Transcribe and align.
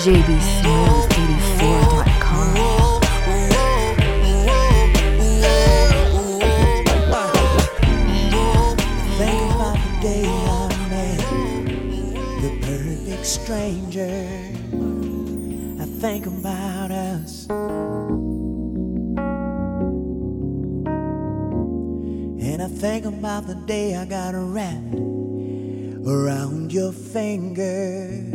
jbsmooth84.com. 0.00 2.70
stranger. 13.22 14.26
I 15.78 15.84
think 16.00 16.24
about 16.26 16.90
us. 16.90 17.46
And 22.40 22.62
I 22.62 22.68
think 22.68 23.04
about 23.04 23.46
the 23.46 23.56
day 23.66 23.96
I 23.96 24.06
got 24.06 24.32
wrapped 24.34 24.94
around 26.06 26.72
your 26.72 26.92
finger. 26.92 28.29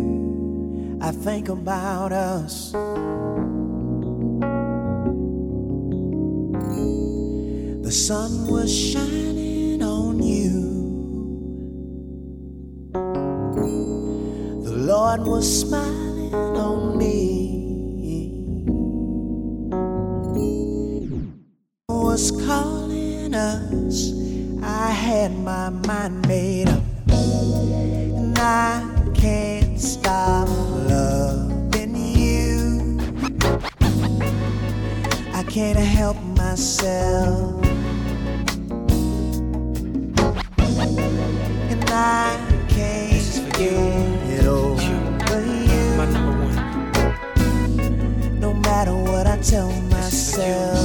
I 1.05 1.11
think 1.11 1.49
about 1.49 2.11
us. 2.11 2.71
The 7.83 7.91
sun 7.91 8.47
was 8.47 8.75
shining 8.75 9.83
on 9.83 10.23
you. 10.23 10.49
The 14.63 14.71
Lord 14.71 15.27
was 15.27 15.61
smiling 15.61 16.33
on 16.33 16.97
me. 16.97 17.11
Was 21.87 22.31
calling 22.47 23.35
us. 23.35 24.11
I 24.63 24.89
had 24.89 25.37
my 25.37 25.69
mind 25.69 26.27
made 26.27 26.67
up. 26.67 26.81
And 27.09 28.39
I 28.39 28.81
can't. 29.13 29.54
can't 35.55 35.79
help 35.79 36.21
myself. 36.37 37.63
And 41.71 41.89
I 41.89 42.35
can't 42.67 43.13
this 43.13 43.37
is 43.37 43.59
you. 43.61 43.69
it 44.35 44.47
all 44.47 44.75
you. 44.81 44.97
you. 45.71 45.95
My 45.95 46.07
number 46.11 46.35
one. 46.43 46.57
No 48.37 48.53
matter 48.53 48.93
what 48.93 49.27
I 49.27 49.37
tell 49.37 49.71
myself. 49.83 50.84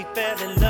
we 0.00 0.06
fell 0.14 0.48
in 0.48 0.60
love. 0.62 0.69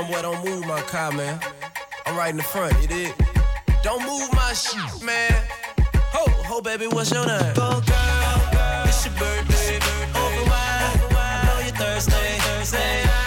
Homeboy, 0.00 0.22
don't 0.22 0.44
move 0.44 0.66
my 0.66 0.80
car, 0.82 1.12
man. 1.12 1.40
I'm 2.06 2.16
right 2.16 2.30
in 2.30 2.36
the 2.36 2.42
front, 2.42 2.80
you 2.80 2.88
did. 2.88 3.14
Don't 3.82 4.02
move 4.02 4.32
my 4.32 4.52
shit, 4.52 5.02
man. 5.02 5.32
Ho, 6.12 6.24
ho, 6.44 6.60
baby, 6.60 6.86
what's 6.86 7.10
your 7.10 7.26
name? 7.26 7.54
Go, 7.54 7.80
girl, 7.80 8.84
it's 8.86 9.04
your 9.04 9.14
birthday. 9.14 9.76
Over 10.14 10.44
wine, 10.50 11.00
I 11.12 11.42
know 11.46 11.66
you're 11.66 11.76
thirsty, 11.76 12.12
Thursday. 12.12 13.19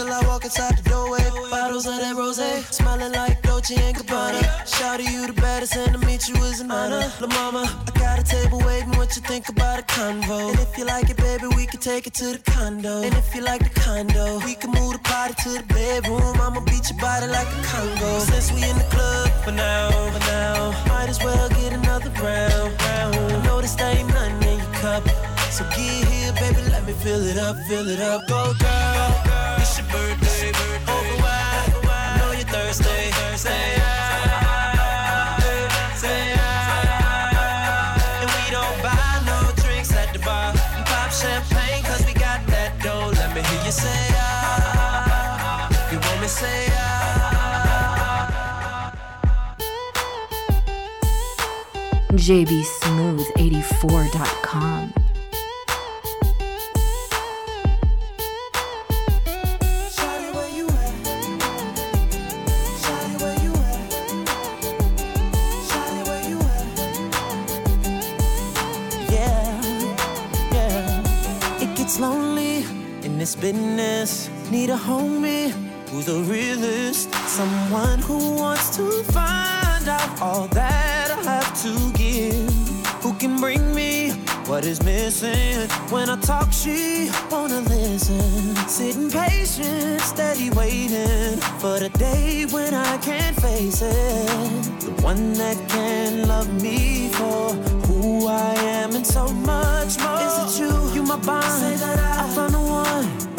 Till 0.00 0.12
I 0.12 0.20
walk 0.26 0.44
inside 0.44 0.76
the 0.78 0.88
doorway. 0.88 1.24
Bottles 1.50 1.86
of 1.86 1.96
that 2.00 2.14
rose, 2.16 2.40
smiling 2.70 3.12
like 3.12 3.42
Dolce 3.42 3.74
and 3.76 3.96
Gabbana. 3.96 4.42
Shout 4.66 5.00
you 5.02 5.26
the 5.26 5.32
baddest, 5.32 5.76
and 5.76 5.92
to 5.94 5.98
meet 6.06 6.28
you 6.28 6.36
is 6.44 6.60
an 6.60 6.70
honor. 6.70 7.04
La 7.20 7.28
mama, 7.38 7.62
I 7.88 7.90
got 7.98 8.18
a 8.18 8.24
table 8.24 8.60
waiting. 8.64 8.92
What 8.98 9.14
you 9.16 9.22
think 9.22 9.48
about 9.48 9.78
a 9.80 9.82
convo? 9.82 10.50
And 10.50 10.58
if 10.60 10.78
you 10.78 10.84
like 10.84 11.10
it, 11.10 11.16
baby, 11.16 11.46
we 11.56 11.66
can 11.66 11.80
take 11.80 12.06
it 12.06 12.14
to 12.14 12.26
the 12.36 12.42
condo. 12.52 13.02
And 13.02 13.14
if 13.14 13.34
you 13.34 13.42
like 13.42 13.62
the 13.68 13.74
condo, 13.80 14.40
we 14.46 14.54
can 14.54 14.70
move 14.70 14.92
the 14.94 15.02
party 15.12 15.34
to 15.44 15.50
the 15.60 15.66
bedroom. 15.74 16.36
I'ma 16.44 16.60
beat 16.70 16.88
your 16.90 16.98
body 17.00 17.26
like 17.26 17.48
a 17.58 17.60
Congo. 17.70 18.10
Since 18.20 18.52
we 18.52 18.62
in 18.70 18.76
the 18.78 18.88
club 18.94 19.28
for 19.44 19.52
now, 19.52 19.90
for 20.14 20.22
now, 20.36 20.56
might 20.88 21.08
as 21.08 21.18
well 21.22 21.48
get 21.50 21.72
another 21.72 22.10
round. 22.22 22.70
round. 22.84 23.14
I 23.34 23.44
know 23.44 23.60
this 23.60 23.78
ain't 23.80 24.08
nothing 24.08 24.48
in 24.48 24.58
your 24.58 24.72
cup. 24.82 25.04
So 25.60 25.68
get 25.76 26.08
here, 26.08 26.32
baby, 26.32 26.62
let 26.70 26.86
me 26.86 26.94
fill 26.94 27.22
it 27.22 27.36
up, 27.36 27.54
fill 27.68 27.86
it 27.86 28.00
up. 28.00 28.26
Go, 28.26 28.54
girl, 28.58 29.14
it's 29.58 29.76
your 29.76 29.86
birthday. 29.88 30.50
I 30.86 30.88
know 32.16 32.32
you're 32.32 32.46
thirsty. 32.48 33.12
Say 33.36 33.76
I, 33.76 35.38
say 35.94 36.32
I. 36.32 37.92
And 38.22 38.30
we 38.36 38.50
don't 38.50 38.80
buy 38.80 39.20
no 39.28 39.52
drinks 39.62 39.92
at 39.92 40.14
the 40.14 40.18
bar. 40.20 40.54
Pop 40.86 41.12
champagne, 41.12 41.82
cause 41.84 42.06
we 42.06 42.14
got 42.14 42.40
that 42.46 42.80
dough. 42.82 43.10
Let 43.12 43.34
me 43.34 43.42
hear 43.42 43.62
you 43.62 43.70
say 43.70 44.08
ah. 44.16 45.68
You 45.92 45.98
want 45.98 46.20
me 46.22 46.26
say 46.26 46.68
ah. 46.72 46.86
JBSmooth84.com 52.12 54.89
business. 73.40 74.28
Need 74.50 74.70
a 74.70 74.76
homie 74.76 75.50
who's 75.88 76.08
a 76.08 76.20
realist. 76.22 77.12
Someone 77.26 77.98
who 78.00 78.34
wants 78.34 78.76
to 78.76 79.02
find 79.04 79.88
out 79.88 80.20
all 80.20 80.46
that 80.48 81.10
I 81.10 81.22
have 81.22 81.62
to 81.62 81.92
give. 81.96 82.50
Who 83.02 83.14
can 83.14 83.40
bring 83.40 83.74
me 83.74 84.10
what 84.46 84.64
is 84.66 84.82
missing? 84.82 85.68
When 85.90 86.10
I 86.10 86.20
talk, 86.20 86.52
she 86.52 87.10
wanna 87.30 87.60
listen. 87.60 88.56
Sitting 88.68 89.10
patient, 89.10 90.00
steady 90.02 90.50
waiting 90.50 91.36
for 91.58 91.78
the 91.78 91.90
day 91.98 92.44
when 92.50 92.74
I 92.74 92.98
can't 92.98 93.40
face 93.40 93.80
it. 93.80 94.80
The 94.80 94.92
one 95.02 95.32
that 95.34 95.56
can 95.68 96.28
love 96.28 96.50
me 96.62 97.08
for 97.08 97.54
who 97.86 98.26
I 98.26 98.54
am 98.80 98.94
and 98.94 99.06
so 99.06 99.28
much 99.28 99.98
more. 99.98 100.20
Is 100.26 100.58
it 100.58 100.60
you? 100.60 100.94
You 100.94 101.02
my 101.04 101.16
bond. 101.16 101.44
Say 101.46 101.76
that 101.76 101.98
I, 101.98 102.24
I 102.24 102.34
found 102.34 102.54
the 102.54 102.60
one 102.60 103.29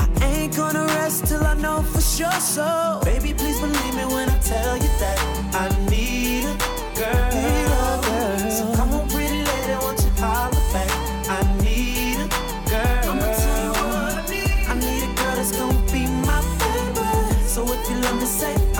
ain't 0.51 0.57
gonna 0.57 0.85
rest 0.95 1.27
till 1.27 1.43
I 1.43 1.53
know 1.55 1.81
for 1.81 2.01
sure. 2.01 2.31
So, 2.39 2.99
baby, 3.03 3.33
please 3.33 3.59
believe 3.59 3.95
me 3.95 4.05
when 4.05 4.29
I 4.29 4.37
tell 4.39 4.75
you 4.75 4.89
that 4.99 5.17
I 5.53 5.67
need 5.89 6.43
a 6.43 6.55
girl. 6.99 7.29
Need 7.31 7.67
a 7.67 7.99
girl. 8.05 8.51
So 8.51 8.75
come 8.75 8.91
on, 8.93 9.07
pretty 9.09 9.43
lady, 9.43 9.75
won't 9.81 9.99
you 10.03 10.11
holler 10.19 10.65
back? 10.73 10.91
I 11.29 11.41
need 11.63 12.17
a 12.19 12.27
girl. 12.69 13.11
I'ma 13.11 13.27
tell 13.41 13.63
you 13.63 13.71
what 13.71 14.13
I 14.13 14.29
need. 14.29 14.51
I 14.67 14.73
need 14.75 15.03
a 15.03 15.13
girl 15.15 15.35
that's 15.35 15.51
gonna 15.51 15.91
be 15.91 16.05
my 16.27 16.41
favorite. 16.59 17.47
So 17.47 17.63
if 17.71 17.89
you 17.89 17.95
love 17.97 18.19
me, 18.19 18.25
say. 18.25 18.70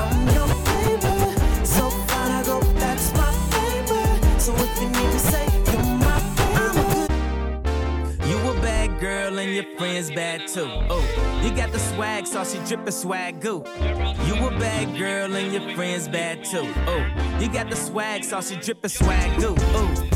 friends 9.82 10.12
bad 10.12 10.48
too. 10.48 10.70
Oh, 10.92 11.42
you 11.44 11.50
got 11.56 11.72
the 11.72 11.80
swag, 11.80 12.28
so 12.28 12.44
she 12.44 12.60
drippin' 12.68 12.92
swag 12.92 13.42
goo. 13.42 13.64
You 14.28 14.36
a 14.36 14.52
bad 14.60 14.96
girl 14.96 15.36
and 15.36 15.52
your 15.52 15.76
friends 15.76 16.08
bad 16.08 16.46
too. 16.46 16.72
Oh, 16.86 17.04
you 17.40 17.52
got 17.52 17.68
the 17.68 17.76
swag, 17.76 18.24
so 18.24 18.42
she 18.42 18.58
drippin' 18.58 18.92
swag 18.92 19.40
goo. 19.40 19.56
Ooh. 19.76 20.11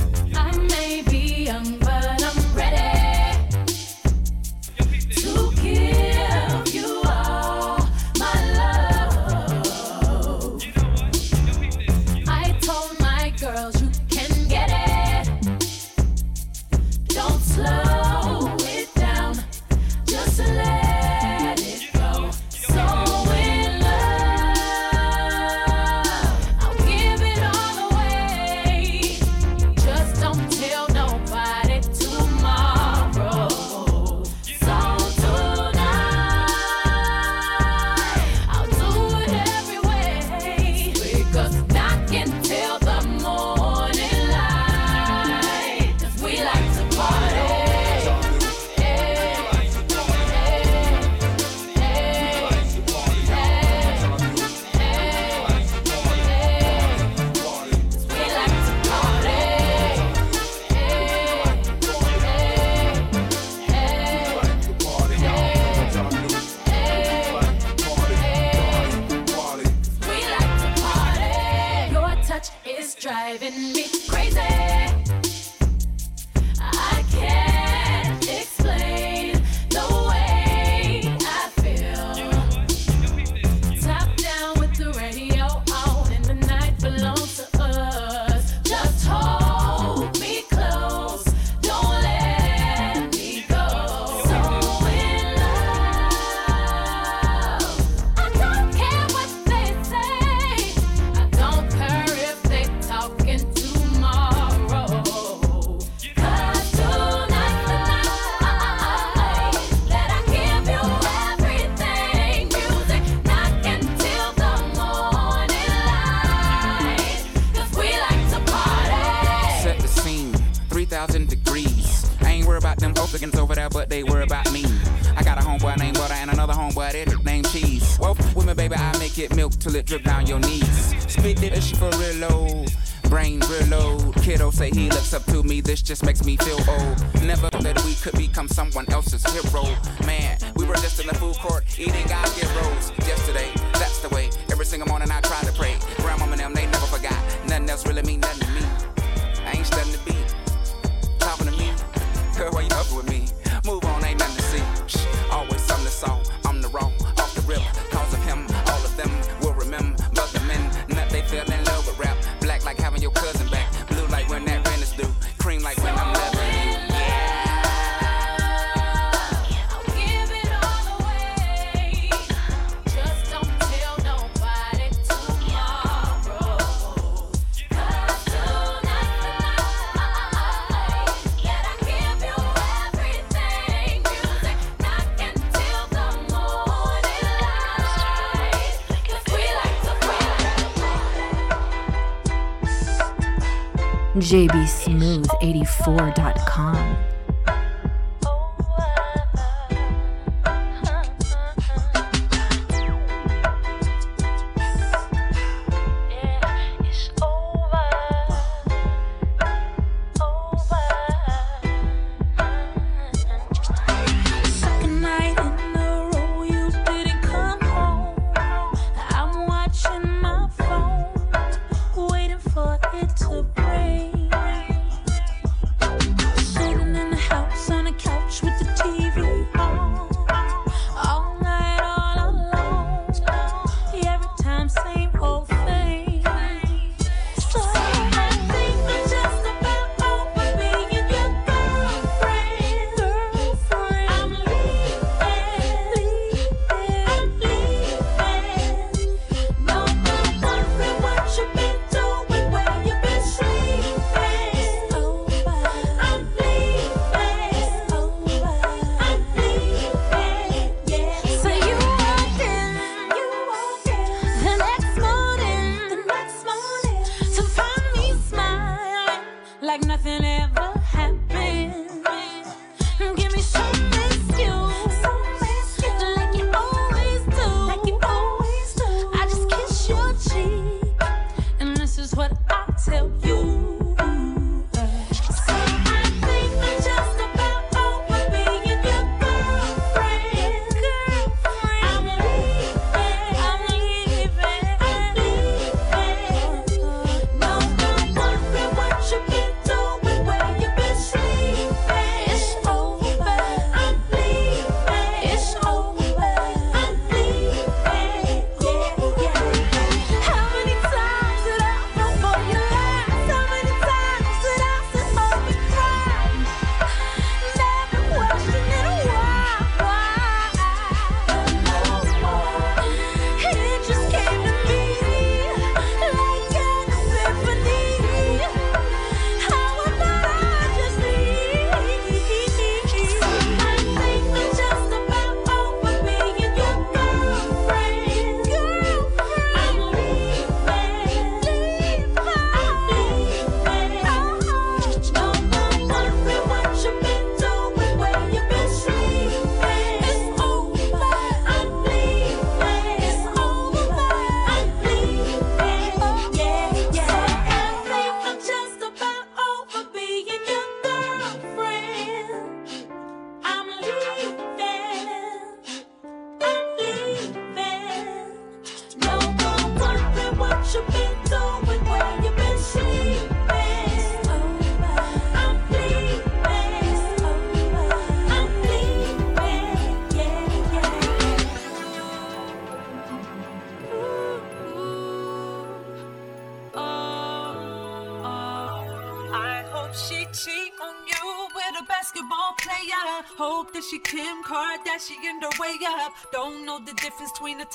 jbsmooth84.com. 194.26 196.95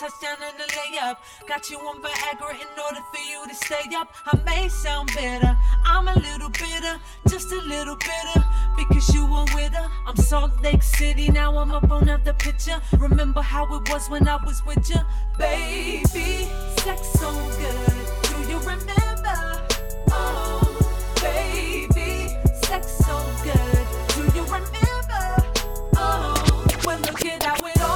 touchdown 0.01 0.39
and 0.43 0.59
a 0.59 0.65
layup. 0.73 1.17
Got 1.47 1.69
you 1.69 1.77
on 1.81 2.01
Viagra 2.01 2.53
in 2.55 2.81
order 2.83 3.03
for 3.13 3.21
you 3.21 3.47
to 3.47 3.55
stay 3.55 3.95
up. 3.95 4.15
I 4.25 4.39
may 4.47 4.67
sound 4.71 5.11
bitter, 5.15 5.55
I'm 5.85 6.09
a 6.09 6.15
little 6.15 6.49
bitter, 6.49 6.99
just 7.29 7.53
a 7.53 7.61
little 7.61 7.97
bitter 7.97 8.43
because 8.79 9.13
you 9.13 9.27
were 9.27 9.45
with 9.55 9.75
her. 9.75 9.91
I'm 10.07 10.17
Salt 10.17 10.53
Lake 10.63 10.83
City, 10.83 11.29
now 11.29 11.59
I'm 11.59 11.71
up 11.73 11.91
on 11.91 12.07
the 12.07 12.33
picture. 12.33 12.81
Remember 12.99 13.43
how 13.43 13.65
it 13.75 13.91
was 13.91 14.09
when 14.09 14.27
I 14.27 14.37
was 14.43 14.65
with 14.65 14.89
you, 14.89 15.01
baby. 15.37 16.49
Sex 16.79 17.07
so 17.21 17.31
good. 17.61 18.07
Do 18.23 18.51
you 18.51 18.59
remember? 18.61 19.67
Oh, 20.13 20.81
baby, 21.21 22.35
sex 22.65 22.87
so 23.05 23.17
good. 23.45 23.87
Do 24.15 24.23
you 24.35 24.45
remember? 24.45 25.25
Oh, 25.97 26.67
well 26.87 26.99
look 27.01 27.27
at 27.27 27.47
all 27.47 27.90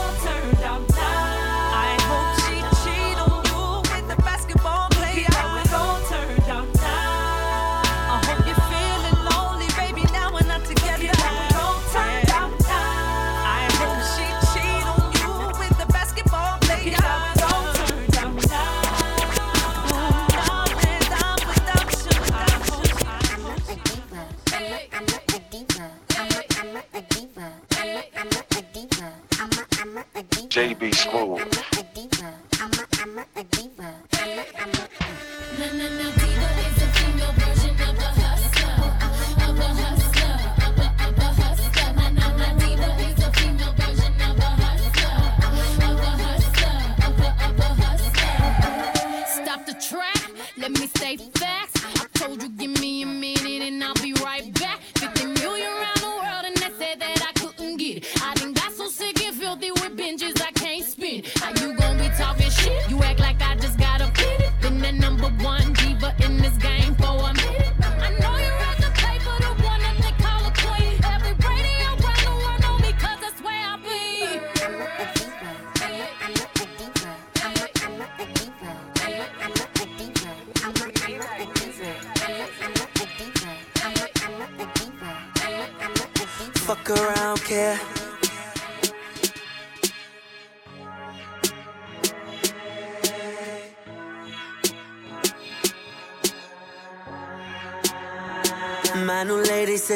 JB 30.55 30.95
Smooth. 30.95 31.43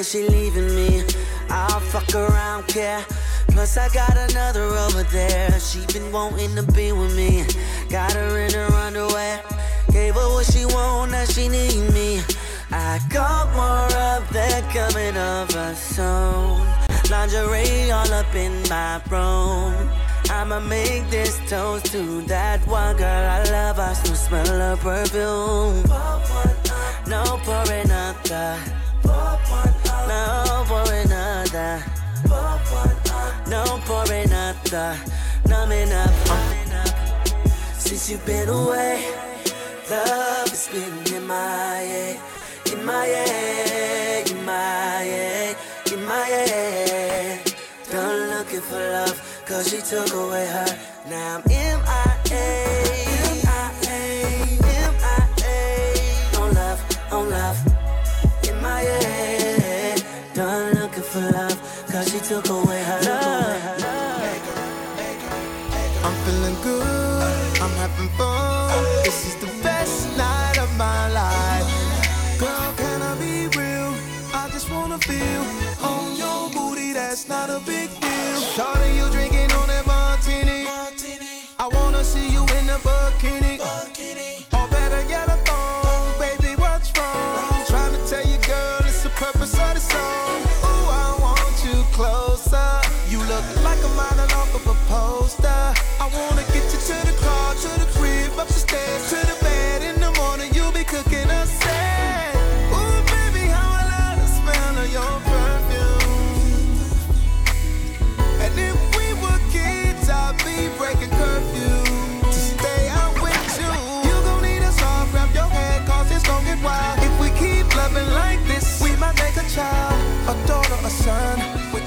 Says 0.03 0.11
she 0.13 0.29
leaving 0.29 0.75
me. 0.75 1.03
I'll 1.51 1.81
fuck 1.81 2.15
around, 2.15 2.69
care. 2.69 3.05
Plus 3.49 3.77
I 3.77 3.89
got 3.89 4.17
another 4.31 4.65
over 4.65 5.03
there. 5.05 5.59
She 5.59 5.85
been 5.93 6.13
wanting 6.13 6.55
to 6.57 6.63
be 6.73 6.93
with 6.93 7.17
me. 7.17 7.45
Got 7.89 8.13
her 8.13 8.39
in 8.39 8.53
her 8.53 8.73
underwear. 8.75 9.43
Gave 9.91 10.15
her 10.15 10.29
what 10.29 10.47
she 10.47 10.65
want, 10.67 11.13
now 11.13 11.25
she 11.25 11.49
need 11.49 11.93
me. 11.93 12.23
I 12.71 13.01
got 13.11 13.47
more 13.57 13.91
of 14.15 14.31
that 14.33 14.63
coming 14.73 15.17
of 15.17 15.51
over 15.51 15.75
soon. 15.75 16.61
Lingerie 17.11 17.91
all 17.91 18.13
up 18.13 18.35
in 18.35 18.53
my 18.69 19.01
room. 19.11 19.91
I'ma 20.31 20.61
make 20.61 21.09
this 21.11 21.41
toast 21.49 21.87
to 21.87 22.23
that 22.27 22.65
one 22.69 22.97
girl 22.97 23.25
I 23.37 23.43
love. 23.51 23.79
I 23.79 23.95
still 23.95 24.15
smell 24.15 24.47
her 24.47 24.77
perfume. 24.77 25.83
No 27.09 27.25
for 27.43 27.73
another. 27.73 28.88
No 30.19 30.65
for 30.67 30.93
another. 31.05 31.85
No 33.49 33.63
for 33.87 34.13
another. 34.13 34.97
Numbing 35.47 35.93
up. 35.93 36.11
Since 37.79 38.11
you've 38.11 38.27
been 38.27 38.49
away, 38.49 38.95
love 39.89 40.49
has 40.49 40.69
been 40.73 41.15
in 41.15 41.25
my 41.27 41.77
head, 41.93 42.21
in 42.73 42.85
my 42.85 43.07
head, 43.07 44.31
in 44.31 44.45
my 44.45 45.03
head, 45.13 45.57
in 45.93 46.05
my 46.05 46.27
head. 46.35 47.55
Done 47.91 48.31
looking 48.31 48.61
for 48.61 48.81
love, 48.97 49.19
cause 49.47 49.71
she 49.71 49.81
took 49.81 50.13
away 50.15 50.47
her. 50.47 50.79
Now 51.09 51.37
I'm. 51.37 51.43
MIA, 51.49 52.88
she 62.19 62.35
took 62.35 62.49
away 62.49 62.83
her 62.83 63.01
love. 63.03 63.85
I'm 66.05 66.15
feeling 66.25 66.57
good, 66.63 67.61
I'm 67.63 67.71
having 67.83 68.09
fun. 68.17 68.85
This 69.05 69.27
is 69.27 69.35
the 69.37 69.63
best 69.63 70.17
night 70.17 70.59
of 70.59 70.71
my 70.77 71.09
life. 71.11 71.69
Girl, 72.41 72.73
can 72.77 73.03
I 73.03 73.15
be 73.19 73.47
real? 73.59 73.95
I 74.35 74.49
just 74.53 74.71
wanna 74.71 74.99
feel 74.99 75.43
on 75.83 76.17
your 76.17 76.51
booty, 76.51 76.93
that's 76.93 77.29
not 77.29 77.51
a 77.51 77.61
big 77.61 77.89
deal. 78.01 78.08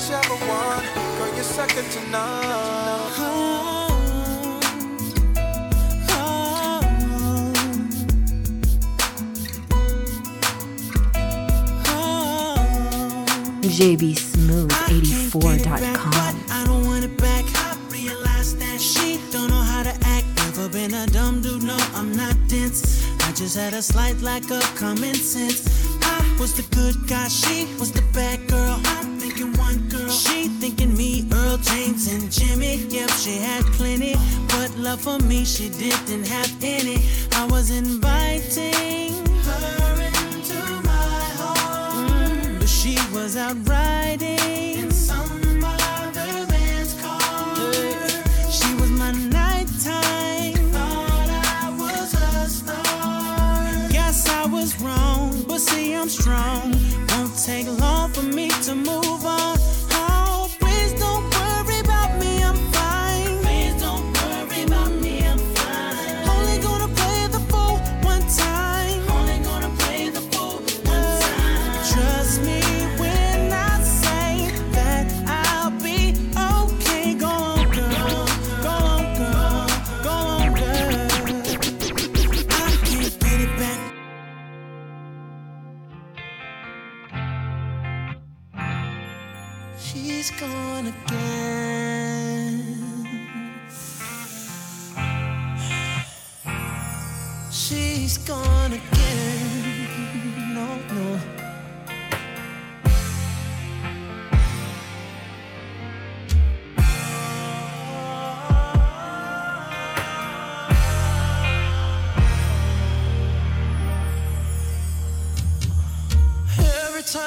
Whichever 0.02 0.36
one. 0.46 0.84
Girl, 1.18 1.34
you're 1.36 1.44
second 1.44 1.90
to 1.92 2.10
none. 2.10 2.42
JBSmooth84.com. 13.82 16.44
I 16.50 16.64
don't 16.66 16.86
want 16.86 17.06
it 17.06 17.18
back. 17.18 17.46
I 17.56 17.78
realize 17.90 18.56
that 18.58 18.82
she 18.82 19.22
don't 19.32 19.50
know 19.50 19.56
how 19.56 19.84
to 19.84 19.94
act. 20.04 20.26
Never 20.38 20.68
been 20.70 20.94
a 20.94 21.08
dumb 21.08 21.42
dude, 21.42 21.64
no, 21.64 21.78
I'm 21.96 22.14
not 22.16 22.36
dense. 22.48 23.04
I 23.22 23.32
just 23.32 23.56
had 23.56 23.74
a 23.74 23.82
slight 23.82 24.22
lack 24.22 24.52
of 24.52 24.62
common 24.76 25.16
sense. 25.16 25.66
I 26.04 26.22
was 26.40 26.54
the 26.54 26.62
good 26.76 27.08
guy, 27.08 27.28
she 27.30 27.66
was 27.80 27.92
the 27.92 28.04
bad 28.14 28.48
girl. 28.48 28.80
I'm 28.84 29.01
thinking 30.62 30.96
me, 30.96 31.26
Earl 31.34 31.58
James 31.58 32.06
and 32.14 32.32
Jimmy. 32.32 32.76
Yep, 32.90 33.10
she 33.10 33.38
had 33.38 33.66
plenty, 33.78 34.14
but 34.48 34.70
love 34.78 35.02
for 35.02 35.18
me 35.18 35.44
she 35.44 35.70
didn't 35.70 36.28
have 36.28 36.52
any. 36.62 36.98
I 37.32 37.48
was 37.48 37.72
inviting 37.72 39.16
her 39.48 40.02
into 40.06 40.62
my 40.86 41.24
heart, 41.42 41.96
Mm, 41.96 42.60
but 42.60 42.70
she 42.70 42.96
was 43.12 43.36
out 43.36 43.58
riding 43.68 44.78
in 44.84 44.92
some 44.92 45.64
other 45.64 46.46
man's 46.54 46.94
car. 47.02 47.74
She 48.52 48.70
was 48.76 48.92
my 48.92 49.14
nighttime. 49.14 50.54
Thought 50.76 51.30
I 51.64 51.76
was 51.80 52.14
a 52.14 52.48
star. 52.48 53.90
Guess 53.90 54.30
I 54.30 54.46
was 54.46 54.80
wrong, 54.80 55.44
but 55.48 55.60
see 55.60 55.96
I'm 55.96 56.08
strong. 56.08 56.76
Won't 57.10 57.36
take 57.44 57.66
long 57.80 58.12
for 58.12 58.22
me 58.22 58.50
to 58.66 58.76
move 58.76 59.26
on. 59.26 59.58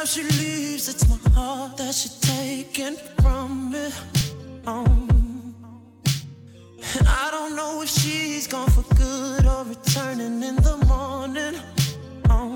Time 0.04 0.06
she 0.06 0.22
leaves, 0.38 0.88
it's 0.88 1.08
my 1.08 1.16
heart 1.32 1.76
that 1.76 1.94
she's 1.94 2.18
taken 2.20 2.96
from 3.22 3.70
me. 3.70 3.88
Oh. 4.66 4.84
And 6.98 7.08
I 7.08 7.28
don't 7.30 7.56
know 7.56 7.82
if 7.82 7.88
she's 7.88 8.46
gone 8.46 8.70
for 8.70 8.84
good 8.94 9.46
or 9.46 9.64
returning 9.64 10.42
in 10.42 10.56
the 10.56 10.76
morning. 10.86 11.60
Oh. 12.28 12.54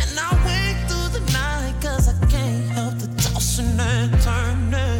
And 0.00 0.18
I 0.26 0.30
wake 0.46 0.80
through 0.88 1.18
the 1.18 1.32
night 1.32 1.74
cause 1.82 2.08
I 2.08 2.26
can't 2.26 2.70
help 2.70 2.98
the 2.98 3.08
tossing 3.22 3.78
and 3.78 4.20
turning. 4.22 4.93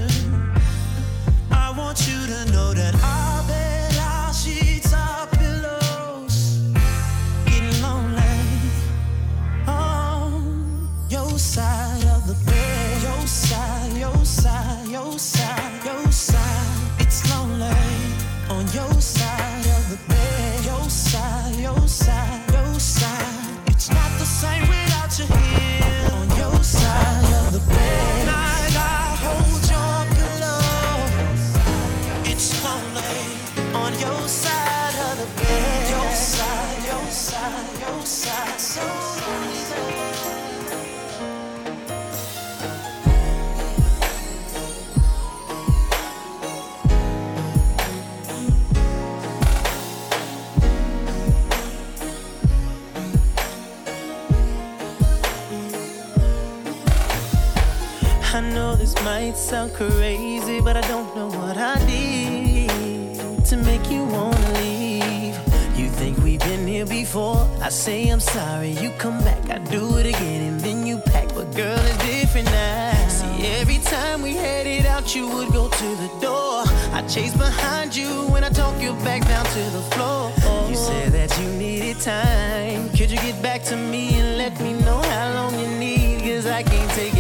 I 58.35 58.41
know 58.41 58.75
this 58.75 58.97
might 59.05 59.37
sound 59.37 59.75
crazy, 59.75 60.61
but 60.61 60.77
I 60.77 60.81
don't 60.89 61.15
know 61.15 61.29
what 61.29 61.57
I 61.57 61.77
need 61.87 63.45
to 63.45 63.57
make 63.57 63.89
you 63.89 64.05
wanna 64.07 64.53
leave. 64.55 65.39
You 65.79 65.89
think 65.89 66.19
we've 66.19 66.41
been 66.41 66.67
here 66.67 66.85
before? 66.85 67.49
I 67.63 67.69
say 67.69 68.09
I'm 68.09 68.19
sorry, 68.19 68.71
you 68.71 68.91
come 68.99 69.23
back, 69.23 69.49
I 69.51 69.59
do 69.59 69.99
it 69.99 70.07
again, 70.07 70.49
and 70.49 70.61
then 70.61 70.85
you 70.85 70.99
pack. 70.99 71.29
But 71.29 71.55
girl, 71.55 71.79
it's 71.79 71.97
different 71.99 72.47
now. 72.47 73.07
See, 73.09 73.47
every 73.61 73.79
time 73.79 74.21
we 74.21 74.35
headed 74.35 74.85
out, 74.85 75.15
you 75.15 75.29
would 75.29 75.53
go 75.53 75.69
to 75.69 75.89
the 76.03 76.11
door. 76.21 76.65
I 76.93 77.05
chase 77.09 77.37
behind 77.37 77.95
you 77.95 78.27
when 78.33 78.43
I 78.43 78.49
talk 78.49 78.83
you 78.83 78.95
back 79.05 79.23
down 79.29 79.45
to 79.45 79.63
the 79.71 79.83
floor. 79.93 80.33
You 80.69 80.75
said 80.75 81.13
that 81.13 81.31
you 81.39 81.47
needed 81.53 82.01
time. 82.01 82.91
Could 82.97 83.13
you 83.13 83.19
get 83.19 83.41
back 83.41 83.63
to 83.71 83.77
me 83.77 84.19
and 84.19 84.39
let 84.39 84.61
me 84.61 84.73
know 84.73 85.01
how 85.03 85.35
long 85.35 85.57
you 85.61 85.69
need? 85.79 86.23
Cause 86.23 86.47
I 86.47 86.65
can't 86.65 86.91
take 86.93 87.14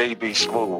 JB 0.00 0.34
Smooth. 0.34 0.79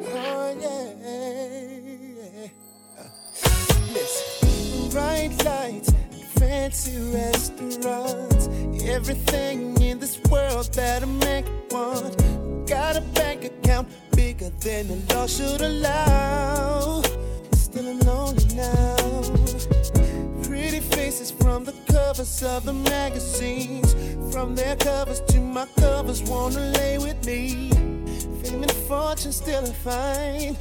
still 29.51 29.65
a 29.65 29.73
find. 29.73 30.57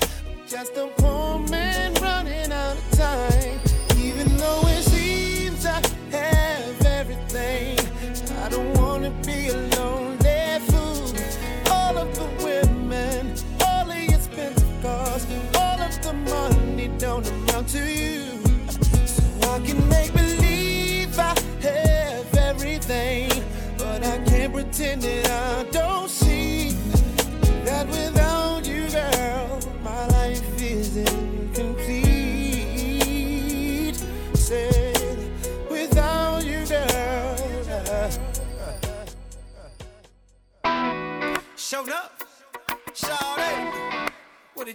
Just 0.49 0.76
a 0.76 0.88
poor 0.97 1.38
man 1.49 1.95
running 2.03 2.51
out 2.51 2.76
of 2.76 2.91
time. 2.99 3.61
Even 3.97 4.36
though 4.36 4.62
it 4.64 4.82
seems 4.82 5.64
I 5.64 5.80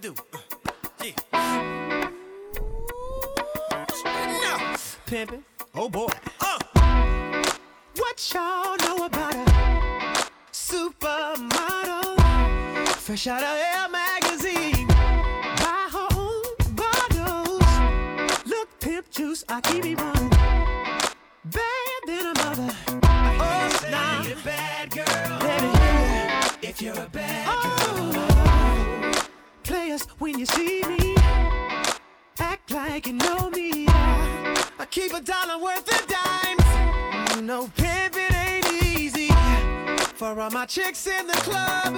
do. 0.05 0.13
Uh, 0.33 0.39
yeah. 1.03 2.09
No. 4.43 4.53
Pimpin'. 5.07 5.43
Oh 5.73 5.89
boy. 5.89 6.07
Uh. 6.39 6.59
What 7.97 8.33
y'all 8.33 8.77
know 8.83 9.05
about 9.05 9.33
a 9.33 9.45
supermodel? 10.51 12.17
Fresh 12.89 13.27
out 13.27 13.41
of 13.41 13.57
Air 13.57 13.89
Magazine. 13.89 14.87
Buy 14.87 15.89
her 15.95 16.07
own 16.15 16.43
bottles. 16.75 17.65
Look, 18.45 18.69
pimp 18.79 19.09
juice, 19.09 19.43
I 19.49 19.61
keep 19.61 19.85
it 19.85 19.99
running. 19.99 20.29
Bad 21.45 22.01
than 22.05 22.25
a 22.27 22.33
mother. 22.43 22.75
Oh, 23.03 23.69
nah. 23.89 24.23
Bad 24.43 24.91
girl. 24.91 25.39
Baby, 25.39 26.67
if 26.67 26.81
you're 26.81 26.99
a 26.99 27.09
bad 27.11 27.47
oh, 27.49 27.54
just 29.95 30.09
when 30.19 30.37
you 30.37 30.45
see 30.45 30.83
me, 30.83 31.15
act 32.37 32.69
like 32.69 33.07
you 33.07 33.13
know 33.13 33.49
me. 33.49 33.85
I, 33.87 34.61
I 34.77 34.85
keep 34.87 35.13
a 35.13 35.21
dollar 35.21 35.57
worth 35.57 35.87
of 35.87 36.05
dimes. 36.05 37.33
You 37.33 37.41
know, 37.43 37.69
pimping 37.77 38.35
ain't 38.35 38.83
easy. 38.83 39.29
For 40.15 40.37
all 40.37 40.51
my 40.51 40.65
chicks 40.65 41.07
in 41.07 41.27
the 41.27 41.39
club, 41.47 41.95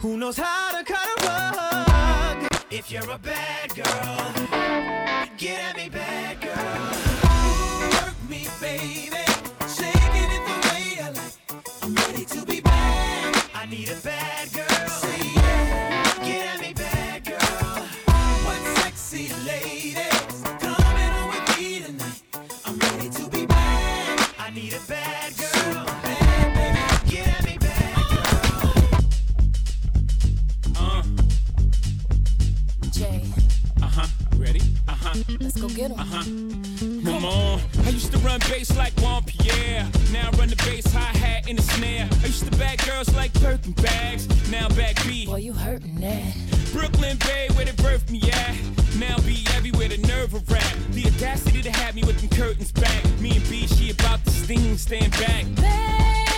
who 0.00 0.18
knows 0.18 0.36
how 0.36 0.78
to 0.78 0.84
cut 0.84 1.08
a 1.18 1.26
rug? 1.26 2.48
If 2.70 2.92
you're 2.92 3.10
a 3.10 3.18
bad 3.18 3.74
girl, 3.74 4.32
get 5.36 5.58
at 5.58 5.76
me, 5.76 5.88
bad 5.88 6.40
girl. 6.40 6.92
Work 7.90 8.30
me, 8.30 8.46
baby. 8.60 9.24
Shaking 9.66 10.30
it 10.36 10.44
the 10.46 10.58
way 10.68 11.02
I 11.02 11.10
like. 11.10 11.34
I'm 11.82 11.92
ready 11.92 12.24
to 12.24 12.46
be 12.46 12.60
bad. 12.60 13.50
I 13.52 13.66
need 13.66 13.88
a 13.88 13.96
bad. 13.96 14.29
Get. 35.80 35.92
Uh 35.92 36.04
huh. 36.04 36.24
Come 37.04 37.24
on. 37.24 37.60
I 37.84 37.90
used 37.90 38.12
to 38.12 38.18
run 38.18 38.40
bass 38.40 38.76
like 38.76 38.92
Juan 39.00 39.22
Pierre. 39.24 39.88
Now 40.12 40.28
I 40.32 40.36
run 40.36 40.48
the 40.48 40.56
bass 40.56 40.92
hi 40.92 41.16
hat 41.18 41.48
in 41.48 41.56
the 41.56 41.62
snare. 41.62 42.08
I 42.22 42.26
used 42.26 42.44
to 42.44 42.58
bag 42.58 42.84
girls 42.86 43.14
like 43.14 43.32
Birkin 43.40 43.72
bags. 43.72 44.28
Now 44.50 44.68
back 44.70 44.96
B. 45.06 45.26
Boy, 45.26 45.36
you 45.36 45.52
hurting 45.52 46.00
that. 46.00 46.34
Brooklyn 46.72 47.16
Bay, 47.18 47.48
where 47.54 47.64
they 47.64 47.72
birthed 47.72 48.10
me 48.10 48.20
at. 48.30 48.54
Now 48.96 49.16
be 49.18 49.46
everywhere, 49.56 49.88
the 49.88 49.98
nerve 49.98 50.34
of 50.34 50.48
rap. 50.50 50.74
The 50.90 51.06
audacity 51.06 51.62
to 51.62 51.70
have 51.70 51.94
me 51.94 52.02
with 52.04 52.20
them 52.20 52.30
curtains 52.30 52.72
back. 52.72 53.04
Me 53.20 53.36
and 53.36 53.48
B, 53.48 53.66
she 53.66 53.90
about 53.90 54.24
to 54.24 54.30
sting, 54.30 54.76
stand 54.76 55.12
back. 55.12 56.29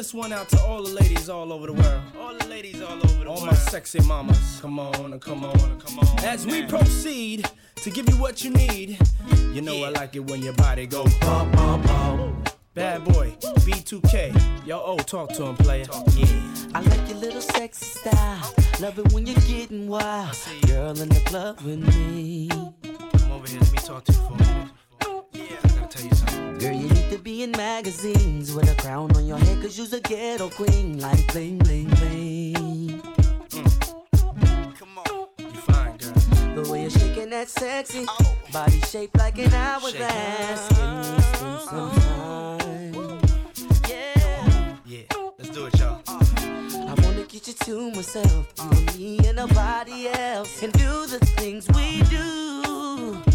This 0.00 0.14
one 0.14 0.32
out 0.32 0.48
to 0.48 0.58
all 0.62 0.82
the 0.82 0.94
ladies 0.94 1.28
all 1.28 1.52
over 1.52 1.66
the 1.66 1.74
world. 1.74 2.02
All 2.18 2.32
the 2.32 2.46
ladies 2.46 2.80
all 2.80 2.94
over 2.94 3.06
the 3.06 3.28
all 3.28 3.34
world. 3.34 3.40
All 3.40 3.46
my 3.46 3.52
sexy 3.52 4.00
mamas. 4.08 4.58
Come 4.62 4.78
on, 4.78 5.20
come 5.20 5.44
on, 5.44 5.78
come 5.78 5.98
on. 5.98 6.24
As 6.24 6.46
we 6.46 6.62
proceed 6.62 7.46
to 7.76 7.90
give 7.90 8.08
you 8.08 8.16
what 8.16 8.42
you 8.42 8.48
need, 8.48 8.98
you 9.52 9.60
know 9.60 9.84
I 9.84 9.90
like 9.90 10.16
it 10.16 10.20
when 10.20 10.40
your 10.40 10.54
body 10.54 10.86
go 10.86 11.04
bum 11.20 11.52
bum 11.52 11.82
bum. 11.82 12.42
Bad 12.72 13.04
boy, 13.04 13.36
B2K. 13.66 14.66
Yo, 14.66 14.82
oh, 14.82 14.96
talk 14.96 15.34
to 15.34 15.44
him, 15.44 15.56
player. 15.56 15.84
Yeah. 16.16 16.26
I 16.74 16.80
like 16.80 17.06
your 17.10 17.18
little 17.18 17.42
sexy 17.42 17.84
style. 17.84 18.54
Love 18.80 18.98
it 18.98 19.12
when 19.12 19.26
you're 19.26 19.44
getting 19.48 19.86
wild. 19.86 20.34
Girl 20.66 20.98
in 20.98 21.10
the 21.10 21.22
club 21.26 21.60
with 21.60 21.78
me. 21.78 22.48
Come 22.48 23.32
over 23.32 23.46
here, 23.46 23.60
let 23.60 23.72
me 23.72 23.78
talk 23.80 24.04
to 24.04 24.12
you 24.12 24.18
for 24.18 24.32
a 24.32 24.38
minute. 24.38 24.79
Girl, 26.60 26.74
you 26.74 26.88
need 26.88 27.10
to 27.10 27.18
be 27.18 27.42
in 27.42 27.52
magazines 27.52 28.52
with 28.52 28.70
a 28.70 28.74
crown 28.82 29.10
on 29.16 29.26
your 29.26 29.38
head, 29.38 29.62
cause 29.62 29.78
you's 29.78 29.94
a 29.94 30.00
ghetto 30.00 30.50
queen. 30.50 31.00
Like 31.00 31.26
bling, 31.32 31.56
bling, 31.56 31.88
bling. 31.88 33.00
Mm. 33.48 34.74
Come 34.78 34.98
on. 34.98 35.28
You 35.38 35.60
fine, 35.60 35.96
girl. 35.96 36.62
The 36.62 36.70
way 36.70 36.82
you're 36.82 36.90
shaking 36.90 37.30
that 37.30 37.48
sexy 37.48 38.04
oh. 38.06 38.36
body 38.52 38.78
shaped 38.82 39.16
like 39.16 39.38
an 39.38 39.54
hourglass. 39.54 40.68
Can 40.68 40.98
we 40.98 41.04
spend 41.22 41.60
some 41.62 41.90
time? 42.00 43.20
Yeah. 43.88 44.76
Yeah, 44.84 45.02
let's 45.38 45.50
do 45.50 45.64
it, 45.64 45.78
y'all. 45.78 46.02
I 46.06 46.94
wanna 47.02 47.24
get 47.24 47.46
you 47.48 47.54
to 47.54 47.90
myself, 47.92 48.52
you 48.58 48.70
and 48.70 48.98
me 48.98 49.18
and 49.26 49.36
nobody 49.36 50.08
else, 50.08 50.62
and 50.62 50.72
do 50.74 51.06
the 51.06 51.18
things 51.38 51.66
we 51.68 52.02
do. 52.10 53.29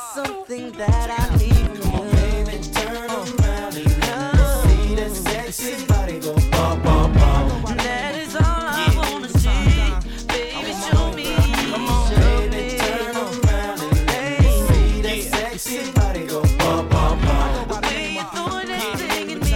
Maybe 0.00 0.14
there 0.14 0.24
is 0.24 0.26
something 0.26 0.72
that 0.72 1.08
I 1.10 1.36
need 1.36 1.78
from 1.78 2.06
you. 2.06 2.12
Baby, 2.12 2.56
turn 2.72 3.10
around 3.10 3.74
and 3.76 3.86
let 4.00 4.34
me 4.34 4.44
see 4.62 4.94
that 4.94 5.12
sexy 5.12 5.86
body 5.86 6.18
go 6.20 6.34
bum 6.50 6.82
bum 6.82 7.12
bum. 7.12 7.76
That 7.76 8.14
is 8.14 8.34
all 8.34 8.42
I 8.44 8.92
wanna 8.96 9.28
see. 9.28 9.92
Baby, 10.28 10.72
show 10.84 11.12
me. 11.12 11.34
Come 11.70 11.86
show 12.08 12.20
Baby, 12.50 12.78
turn 12.78 13.16
around 13.16 13.80
and 13.80 13.92
let 14.06 14.40
me 14.40 14.50
see 14.68 15.02
that 15.02 15.20
sexy 15.22 15.92
body 15.92 16.22
go 16.26 16.40
bum 16.58 16.88
bum 16.88 17.18
bum. 17.20 17.68
The 17.68 17.76
way 17.88 18.14
you're 18.14 18.30
throwing 18.34 18.68
that 18.68 18.84
thing 18.98 19.30
at 19.32 19.38
me, 19.42 19.52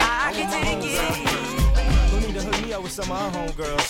I 0.00 0.32
can 0.34 0.46
take 0.50 0.84
it. 0.84 2.12
You 2.12 2.18
need 2.26 2.34
to 2.34 2.42
hook 2.42 2.58
me 2.62 2.72
up 2.72 2.82
with 2.82 2.92
some 2.92 3.10
of 3.10 3.16
our 3.16 3.30
homegirls. 3.30 3.83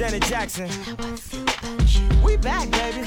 Janet 0.00 0.22
Jackson. 0.22 0.70
We 2.24 2.38
back, 2.38 2.70
baby. 2.70 3.04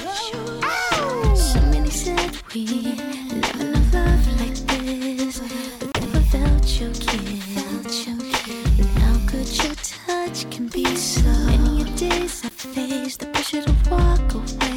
So 1.36 1.60
many 1.72 1.89
said 1.89 2.38
we 2.54 2.66
never 2.94 3.80
love 3.91 4.39
like 4.39 4.54
this, 4.68 5.39
but 5.80 6.02
never 6.02 6.20
felt 6.20 6.80
your 6.80 6.94
kiss. 6.94 8.06
And 8.06 8.86
how 9.00 9.18
good 9.26 9.50
your 9.64 9.74
touch 9.74 10.48
can 10.52 10.68
be 10.68 10.86
so. 10.96 11.24
Many 11.48 11.84
days 11.96 12.46
I 12.46 12.50
faced 12.50 13.22
the 13.22 13.26
pressure 13.26 13.64
to 13.64 13.74
walk 13.89 14.32
away 14.36 14.72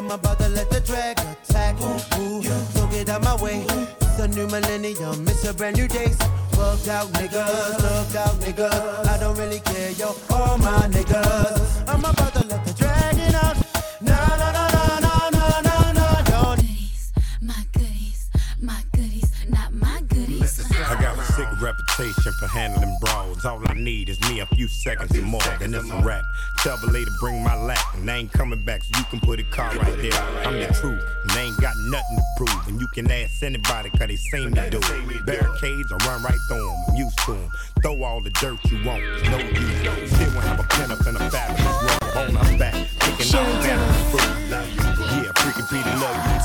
I'm 0.00 0.10
about 0.10 0.38
to 0.38 0.48
let 0.48 0.70
the 0.70 0.80
drag 0.80 1.18
attack. 1.18 1.76
Ooh, 2.18 2.42
so 2.42 2.86
get 2.86 3.10
out 3.10 3.22
my 3.22 3.36
way. 3.36 3.66
It's 4.00 4.18
a 4.18 4.28
new 4.28 4.46
millennium, 4.46 5.28
it's 5.28 5.44
a 5.44 5.52
brand 5.52 5.76
new 5.76 5.88
day. 5.88 6.10
So 6.54 6.62
out 6.90 7.08
niggas, 7.12 7.82
looked 7.82 8.16
out 8.16 8.34
niggas. 8.40 9.06
I 9.06 9.18
don't 9.20 9.36
really 9.36 9.60
care, 9.60 9.90
yo, 9.90 10.16
all 10.30 10.56
my 10.56 10.88
niggas. 10.88 11.86
I'm 11.86 12.00
about 12.00 12.32
to 12.32 12.46
let 12.46 12.64
the 12.64 12.72
dragon 12.72 13.34
out. 13.34 13.56
Nah, 14.00 14.36
nah, 14.38 14.52
nah, 14.52 14.68
nah, 14.68 15.00
nah, 15.00 15.28
nah, 15.28 15.60
nah, 15.60 15.92
nah, 15.92 16.22
don't. 16.22 16.56
Goodies, 16.56 17.12
my 17.42 17.62
goodies, 17.74 18.30
my 18.58 18.82
goodies, 18.92 19.30
not 19.50 19.70
my 19.74 20.00
goodies. 20.08 20.64
I 20.80 20.98
got 20.98 21.18
a 21.18 21.24
sick 21.32 21.48
reputation 21.60 22.32
for 22.40 22.46
handling 22.46 22.96
broads. 23.02 23.44
All 23.44 23.60
I 23.68 23.74
need 23.74 24.08
is 24.08 24.18
me 24.30 24.40
a 24.40 24.46
few 24.46 24.66
seconds 24.66 25.12
and 25.12 25.24
more, 25.24 25.42
and 25.60 25.74
it's 25.74 25.90
a 25.90 26.02
wrap. 26.02 26.24
Tell 26.62 26.76
to 26.76 27.10
bring 27.18 27.42
my 27.42 27.56
lack, 27.56 27.94
and 27.94 28.10
I 28.10 28.18
ain't 28.18 28.32
coming 28.32 28.62
back, 28.62 28.84
so 28.84 28.90
you 28.98 29.04
can 29.04 29.18
put 29.20 29.40
a 29.40 29.44
car 29.44 29.74
right 29.76 29.96
there. 29.96 30.12
I'm 30.44 30.60
the 30.60 30.66
truth, 30.78 31.02
and 31.22 31.30
they 31.30 31.44
ain't 31.44 31.58
got 31.58 31.74
nothing 31.88 32.18
to 32.18 32.22
prove. 32.36 32.68
And 32.68 32.78
you 32.78 32.86
can 32.88 33.10
ask 33.10 33.42
anybody, 33.42 33.88
cause 33.88 34.08
they 34.08 34.16
seen 34.16 34.50
me 34.50 34.68
do 34.68 34.78
it. 34.78 35.24
Barricades, 35.24 35.90
I 35.90 35.96
run 36.06 36.22
right 36.22 36.38
through 36.48 36.66
them, 36.66 36.84
I'm 36.88 36.96
used 36.96 37.18
to 37.20 37.32
them. 37.32 37.50
Throw 37.82 38.02
all 38.02 38.20
the 38.20 38.28
dirt 38.28 38.62
you 38.70 38.84
want, 38.84 39.02
no 39.30 39.38
use. 39.38 40.10
Still 40.12 40.34
won't 40.34 40.44
have 40.44 40.60
a 40.60 40.64
pen 40.64 40.92
up 40.92 41.06
in 41.06 41.16
a 41.16 41.30
fabulous 41.30 41.82
world. 41.82 42.02
On 42.28 42.36
our 42.36 42.58
back, 42.58 42.74
kicking 43.16 43.36
out 43.36 43.46
the 43.56 43.78
fruit. 44.10 44.28
Yeah, 44.50 45.32
freaking 45.36 45.66
Peter 45.70 45.96
love 45.96 46.18
you 46.28 46.36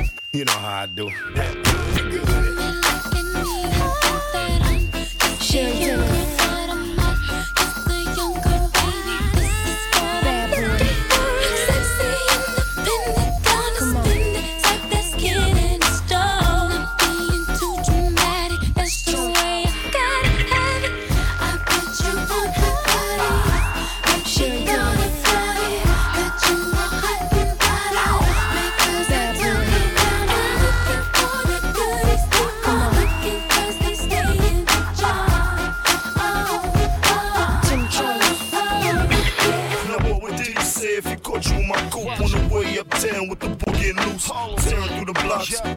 too. 0.00 0.08
you 0.38 0.46
know 0.46 0.52
how 0.52 0.82
I 0.82 0.86
do. 0.86 1.10
Now 1.34 1.52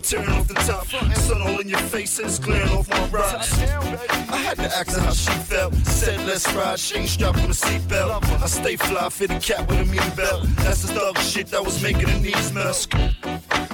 tearing 0.09 0.29
off 0.29 0.47
the 0.47 0.55
top. 0.55 0.87
Sun 0.87 1.41
all 1.41 1.59
in 1.59 1.69
your 1.69 1.79
face 1.79 2.17
and 2.17 2.43
glaring 2.43 2.69
off 2.69 2.89
my 2.89 3.05
rocks. 3.09 3.53
I 3.61 4.37
had 4.37 4.57
to 4.57 4.63
ask 4.63 4.95
her 4.95 5.01
how 5.01 5.13
she 5.13 5.31
felt. 5.31 5.75
Said 5.85 6.25
let's 6.25 6.51
ride, 6.53 6.79
she 6.79 6.97
ain't 6.97 7.09
strapped 7.09 7.35
with 7.37 7.51
a 7.51 7.65
seatbelt. 7.65 8.23
I 8.41 8.47
stay 8.47 8.75
fly, 8.75 9.09
fit 9.09 9.29
a 9.29 9.39
cap 9.39 9.69
with 9.69 9.79
a 9.79 9.85
mean 9.85 10.09
belt. 10.15 10.47
That's 10.63 10.81
the 10.81 10.93
thug 10.93 11.17
shit 11.19 11.47
that 11.47 11.63
was 11.63 11.81
making 11.83 12.07
the 12.07 12.19
knees 12.19 12.51
melt. 12.51 12.87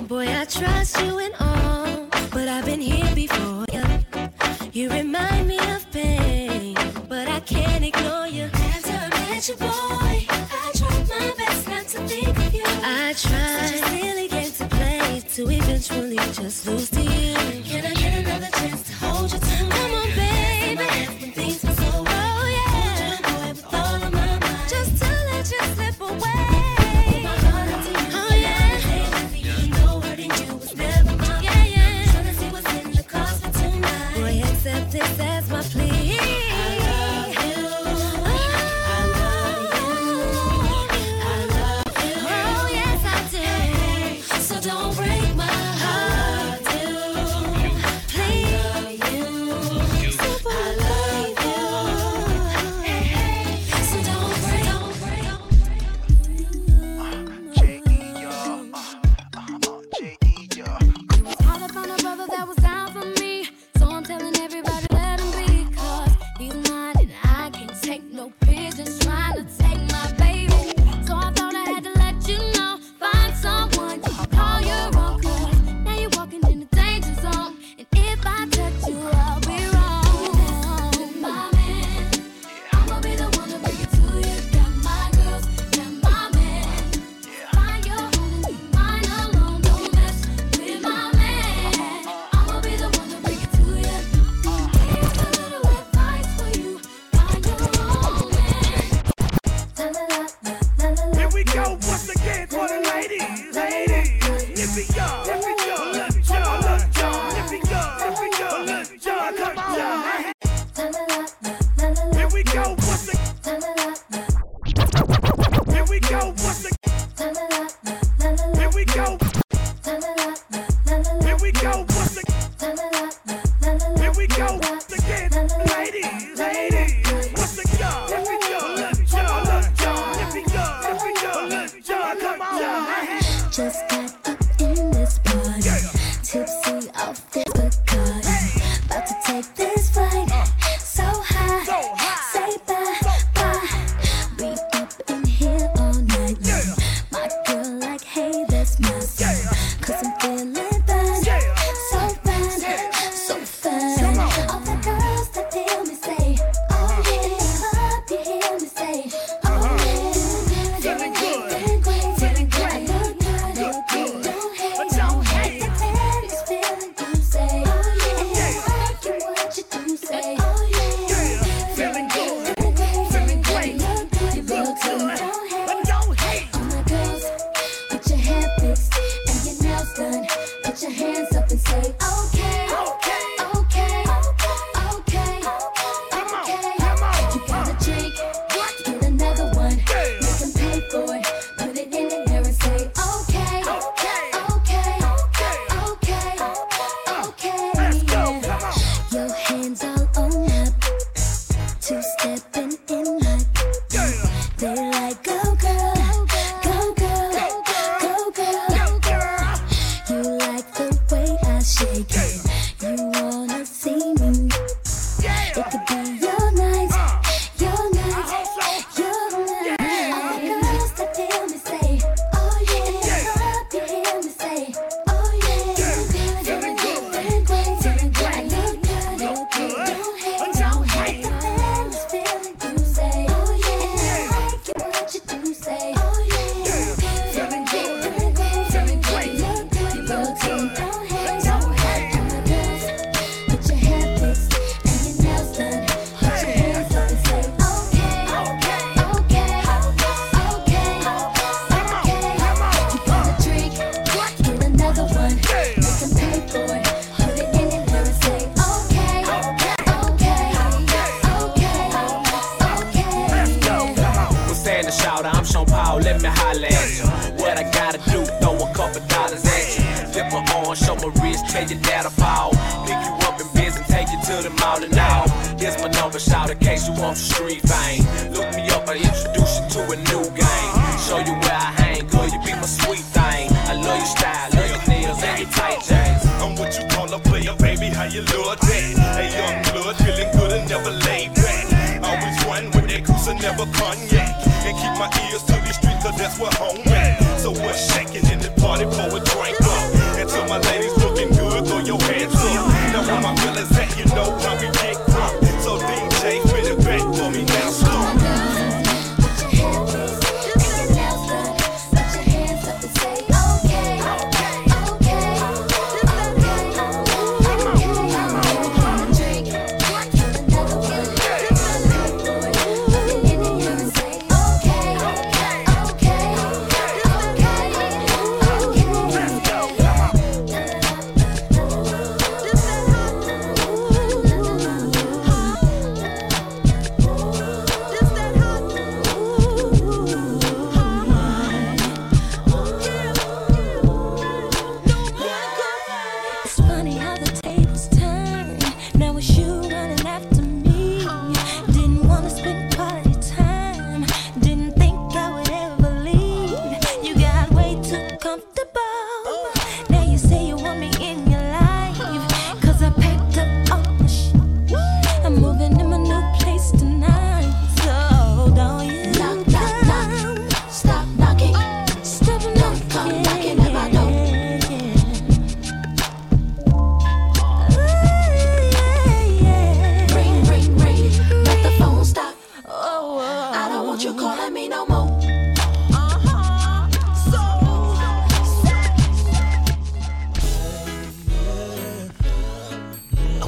Boy, 0.09 0.27
I 0.27 0.43
trust 0.45 1.01
you 1.01 1.19
and 1.19 1.33
all, 1.39 2.07
but 2.31 2.47
I've 2.49 2.65
been 2.65 2.81
here 2.81 3.15
before. 3.15 3.65
Yeah. 3.71 4.01
You 4.73 4.89
remind 4.89 5.47
me 5.47 5.57
of 5.57 5.89
pain, 5.91 6.75
but 7.07 7.29
I 7.29 7.39
can't 7.39 7.85
ignore 7.85 8.27
you. 8.27 8.49
After 8.53 8.91
I 8.91 9.09
met 9.09 9.47
you, 9.47 9.55
boy, 9.55 10.25
I 10.29 10.71
tried 10.75 11.07
my 11.07 11.33
best 11.37 11.67
not 11.69 11.87
to 11.93 11.99
think 12.09 12.37
of 12.37 12.53
you. 12.53 12.63
I 12.65 13.13
tried 13.17 13.84
to 15.35 15.49
eventually 15.49 16.15
just 16.15 16.65
lose 16.65 16.89
to 16.89 17.24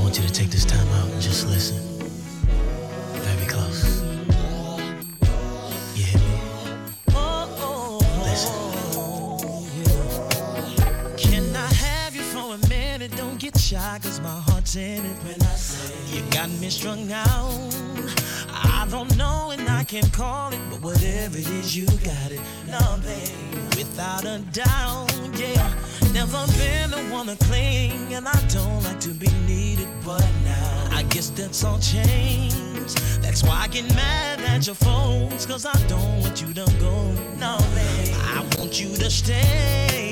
want 0.07 0.19
you 0.21 0.25
to 0.25 0.33
take 0.33 0.49
this 0.49 0.63
time 0.63 0.87
out 0.93 1.09
and 1.09 1.21
just 1.21 1.45
listen. 1.47 1.77
Very 3.11 3.45
close. 3.45 4.01
You 5.97 6.05
hear 6.05 6.21
me? 6.21 6.35
Listen. 8.23 8.53
Can 11.17 11.53
I 11.53 11.67
have 11.73 12.15
you 12.15 12.21
for 12.21 12.55
a 12.55 12.69
minute? 12.69 13.17
Don't 13.17 13.37
get 13.37 13.59
shy, 13.59 13.99
cause 14.01 14.21
my 14.21 14.39
heart's 14.47 14.77
in 14.77 15.03
it. 15.05 15.17
When 15.25 15.41
I 15.41 15.55
say 15.55 15.93
you 16.15 16.23
got 16.31 16.49
me 16.51 16.69
strung 16.69 17.11
out, 17.11 17.75
I 18.53 18.87
don't 18.89 19.13
know 19.17 19.51
and 19.51 19.67
I 19.67 19.83
can't 19.83 20.13
call 20.13 20.53
it, 20.53 20.61
but 20.69 20.81
whatever 20.81 21.37
it 21.37 21.49
is, 21.49 21.75
you 21.75 21.85
got 21.85 22.31
it. 22.31 22.39
No, 22.65 22.79
babe, 23.03 23.75
without 23.75 24.23
a 24.23 24.39
doubt, 24.53 25.11
yeah. 25.37 25.86
Never 26.17 26.47
been 26.57 26.89
the 26.89 27.13
one 27.13 27.27
to 27.27 27.35
cling, 27.45 28.11
and 28.15 28.27
I 28.27 28.41
don't 28.47 28.83
like 28.83 28.99
to 29.01 29.09
be 29.09 29.29
needed, 29.45 29.87
but 30.03 30.27
now 30.43 30.89
I 30.91 31.03
guess 31.11 31.29
that's 31.29 31.63
all 31.63 31.77
changed. 31.77 32.97
That's 33.21 33.43
why 33.43 33.65
I 33.65 33.67
get 33.67 33.85
mad 33.93 34.41
at 34.41 34.65
your 34.65 34.73
folks, 34.73 35.45
cause 35.45 35.67
I 35.67 35.77
don't 35.85 36.21
want 36.21 36.41
you 36.41 36.51
to 36.55 36.65
go. 36.79 37.11
No, 37.37 37.59
babe, 37.75 38.15
I 38.33 38.43
want 38.57 38.81
you 38.81 38.95
to 38.95 39.11
stay. 39.11 40.06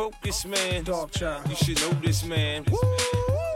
I'm 0.00 0.50
man. 0.50 0.84
Dog 0.84 1.10
child. 1.10 1.46
You 1.50 1.56
should 1.56 1.80
know 1.82 1.90
this, 2.00 2.24
man. 2.24 2.64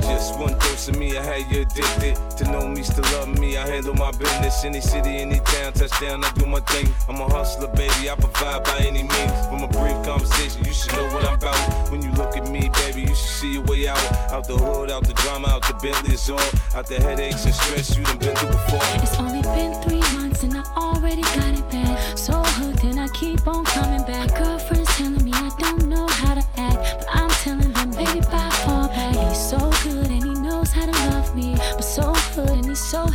Just 0.02 0.38
one 0.38 0.52
dose 0.58 0.88
of 0.88 0.98
me, 0.98 1.16
I 1.16 1.22
had 1.22 1.50
you 1.50 1.62
addicted. 1.62 2.16
To 2.36 2.44
know 2.52 2.68
me, 2.68 2.82
still 2.82 3.04
love 3.18 3.38
me, 3.40 3.56
I 3.56 3.66
handle 3.66 3.94
my 3.94 4.10
business. 4.10 4.62
Any 4.62 4.82
city, 4.82 5.16
any 5.16 5.38
town, 5.40 5.72
touchdown, 5.72 6.22
I 6.22 6.30
do 6.32 6.44
my 6.44 6.60
thing. 6.60 6.86
I'm 7.08 7.18
a 7.22 7.28
hustler, 7.32 7.68
baby, 7.68 8.10
I 8.10 8.14
provide 8.16 8.62
by 8.64 8.78
any 8.80 9.04
means. 9.04 9.46
From 9.48 9.62
a 9.62 9.68
brief 9.68 9.96
conversation, 10.04 10.64
you 10.64 10.74
should 10.74 10.92
know 10.92 11.06
what 11.14 11.24
I'm 11.24 11.34
about. 11.34 11.90
When 11.90 12.02
you 12.02 12.12
look 12.12 12.36
at 12.36 12.50
me, 12.50 12.70
baby, 12.84 13.02
you 13.02 13.14
should 13.14 13.16
see 13.16 13.52
your 13.54 13.62
way 13.62 13.88
out. 13.88 13.98
Out 14.30 14.46
the 14.46 14.58
hood, 14.58 14.90
out 14.90 15.06
the 15.06 15.14
drama, 15.14 15.48
out 15.48 15.62
the 15.62 15.74
Bentley, 15.74 16.12
it's 16.12 16.28
all. 16.28 16.38
Out 16.74 16.86
the 16.86 17.00
headaches 17.00 17.46
and 17.46 17.54
stress 17.54 17.96
you 17.96 18.04
done 18.04 18.18
been 18.18 18.36
through 18.36 18.50
before. 18.50 18.80
It's 19.02 19.18
only 19.18 19.40
been 19.42 19.80
three 19.80 20.04
months 20.18 20.42
and 20.42 20.58
I 20.58 20.62
already 20.76 21.22
got 21.22 21.58
it 21.58 21.70
bad. 21.70 22.18
So 22.18 22.34
hooked 22.34 22.84
and 22.84 23.00
I 23.00 23.08
keep 23.08 23.46
on 23.46 23.64
coming 23.64 24.04
back. 24.04 24.28
Girlfriends 24.36 24.83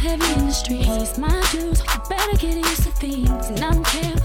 heavy 0.10 0.40
in 0.40 0.46
the 0.48 0.52
streets. 0.52 0.88
Pays 0.88 1.18
my 1.20 1.48
dues, 1.52 1.82
better 2.10 2.38
get 2.38 2.58
used 2.58 2.84
to 2.84 2.92
things. 2.92 3.50
And 3.50 3.64
I 3.64 3.72
don't 3.72 3.86
care 3.86 4.16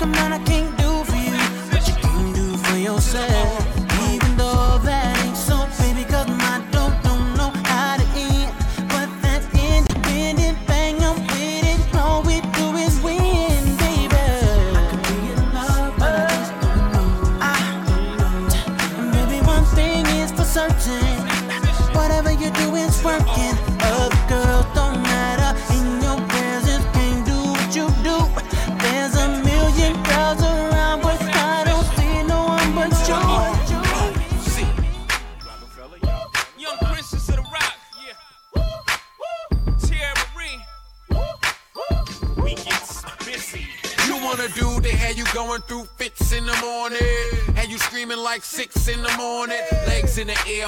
nothing, 0.00 0.12
man, 0.12 0.32
I 0.32 0.38
can't 0.44 0.67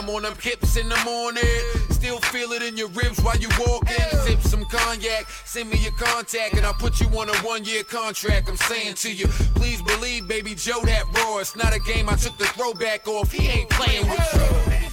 down 0.01 0.15
on 0.15 0.23
them 0.23 0.35
hips 0.41 0.77
in 0.77 0.89
the 0.89 0.99
morning. 1.05 1.43
Still 1.91 2.19
feel 2.19 2.53
it 2.53 2.63
in 2.63 2.77
your 2.77 2.89
ribs 2.89 3.21
while 3.21 3.37
you 3.37 3.49
walking. 3.59 3.97
Sip 4.25 4.41
some 4.41 4.65
cognac, 4.65 5.27
send 5.45 5.71
me 5.71 5.79
your 5.79 5.93
contact, 5.93 6.55
and 6.55 6.67
I'll 6.67 6.75
put 6.75 7.01
you 7.01 7.07
on 7.19 7.29
a 7.29 7.37
one 7.39 7.65
year 7.65 7.85
contract. 7.85 8.49
I'm 8.49 8.57
saying 8.57 8.95
to 8.95 9.13
you, 9.13 9.27
please 9.55 9.83
believe, 9.83 10.29
baby 10.29 10.55
Joe, 10.55 10.81
that 10.85 11.05
raw. 11.15 11.39
It's 11.39 11.57
not 11.57 11.75
a 11.75 11.81
game 11.81 12.09
I 12.09 12.17
took 12.17 12.37
the 12.39 12.45
throwback 12.47 13.07
off. 13.09 13.33
He 13.33 13.49
ain't 13.49 13.71
playing 13.71 14.09
with 14.09 14.35
you. 14.35 14.90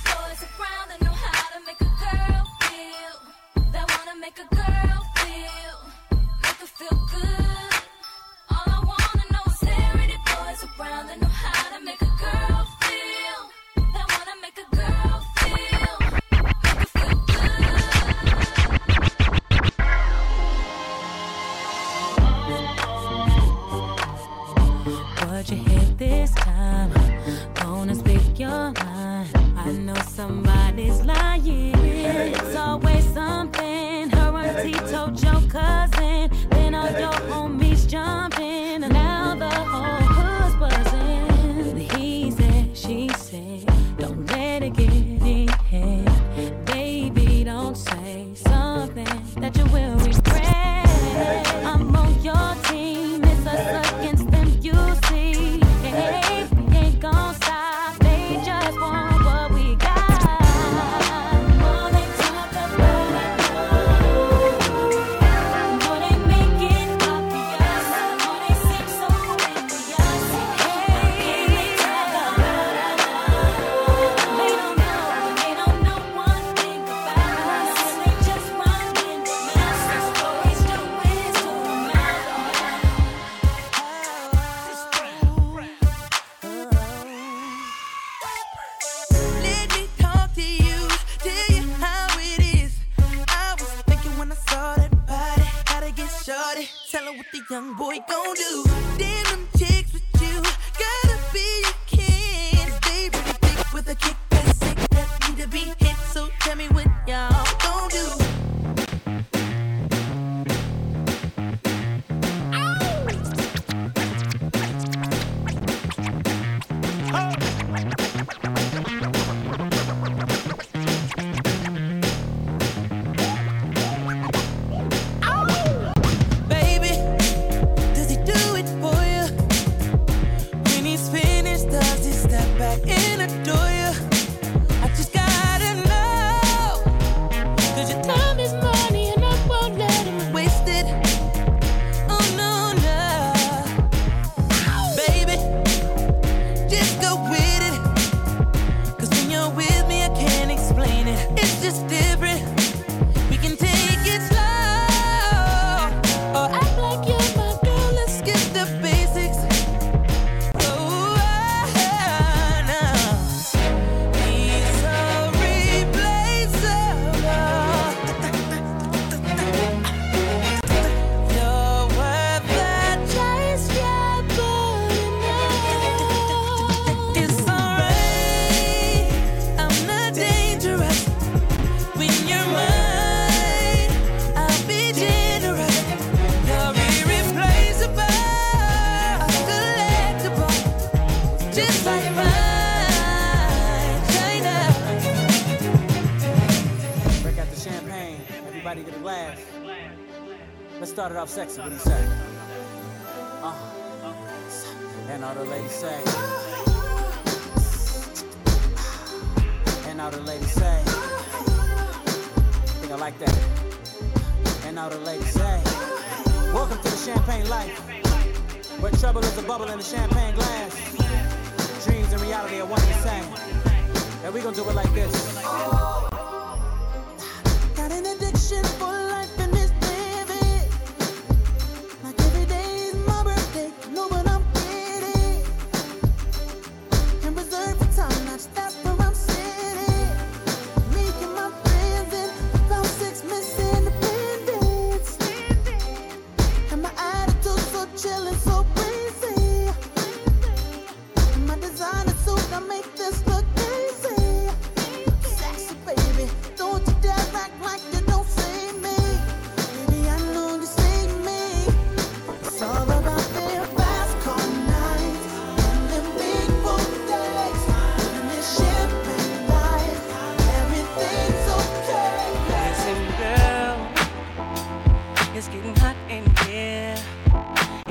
sexy, 201.27 201.59
What 201.61 201.69
do 201.69 201.73
you 201.73 201.79
say? 201.79 202.06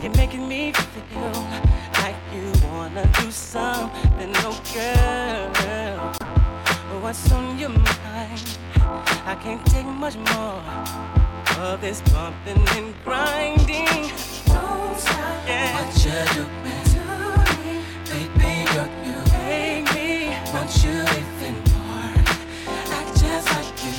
You're 0.03 0.15
making 0.17 0.47
me 0.49 0.71
feel 0.73 1.33
like 2.03 2.15
you 2.35 2.53
wanna 2.69 3.07
do 3.19 3.31
something, 3.31 4.33
oh 4.45 4.61
girl. 4.75 6.13
What's 7.01 7.33
on 7.33 7.59
your 7.59 7.71
mind? 7.71 8.59
I 9.25 9.35
can't 9.43 9.65
take 9.67 9.87
much 9.87 10.17
more 10.17 10.63
of 11.59 11.81
this 11.81 12.03
bumping 12.13 12.69
and 12.77 12.95
grinding. 13.03 14.11
Don't 14.45 14.99
stop 14.99 15.49
yeah. 15.49 15.81
What 15.81 16.05
you 16.05 16.13
doing? 16.35 16.87
Baby, 18.11 18.51
girl, 18.75 18.91
you 19.07 19.19
make 19.33 19.87
me 19.95 20.09
want 20.53 20.73
you 20.85 21.01
even 21.21 21.55
more. 21.73 22.13
Act 22.93 23.11
just 23.21 23.47
like 23.55 23.73
you 23.85 23.93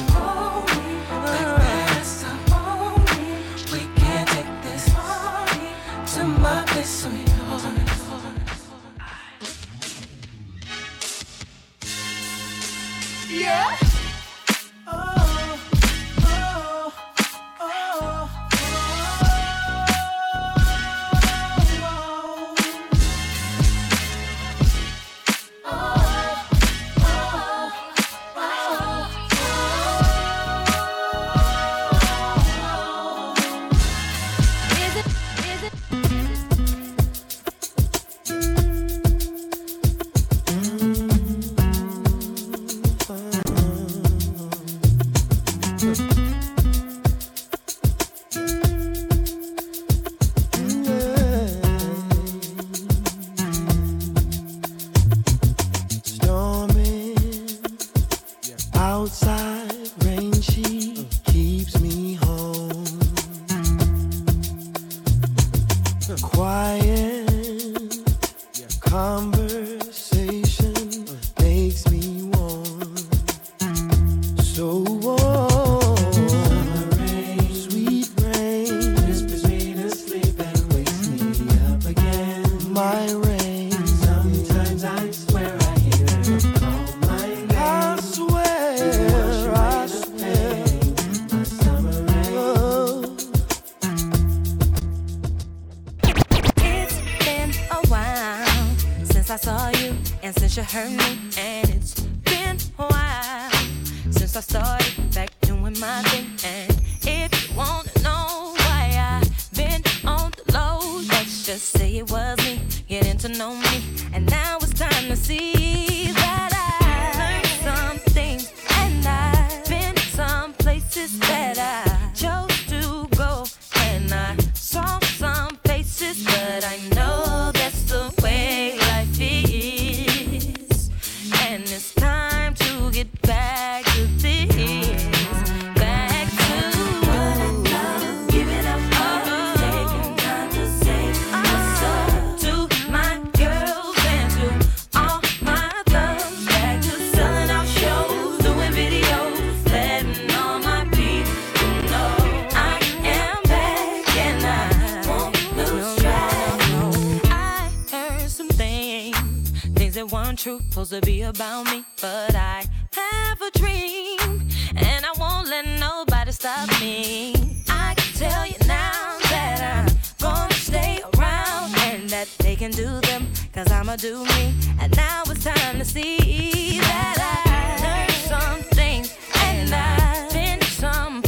that 160.38 160.62
supposed 160.70 160.92
to 160.92 161.02
be 161.02 161.24
about 161.24 161.66
me, 161.66 161.84
but 162.00 162.36
I 162.36 162.64
have 162.94 163.42
a 163.42 163.52
dream, 163.58 164.48
and 164.76 165.06
I 165.06 165.12
won't 165.18 165.48
let 165.48 165.66
nobody 165.80 166.32
stop 166.32 166.70
me. 166.80 167.34
I 167.68 167.96
can 167.96 168.14
tell 168.14 168.46
you 168.46 168.56
now 168.68 169.18
that 169.30 169.60
I'm 169.62 169.88
gonna 170.20 170.54
stay 170.54 171.02
around, 171.16 171.74
and 171.80 172.10
that 172.10 172.28
they 172.40 172.56
can 172.56 172.72
do 172.72 173.02
them, 173.02 173.28
cause 173.54 173.72
I'ma 173.72 173.96
do 173.96 174.24
me, 174.26 174.54
and 174.80 174.96
now 174.96 175.24
it's 175.26 175.44
time 175.44 175.80
to 175.80 175.86
see 175.86 176.80
that 176.82 177.18
I 177.20 177.82
learned 177.84 178.12
some 178.30 178.62
things, 178.76 179.16
and 179.44 179.74
I've 179.74 180.32
been 180.32 180.62
some 180.62 181.24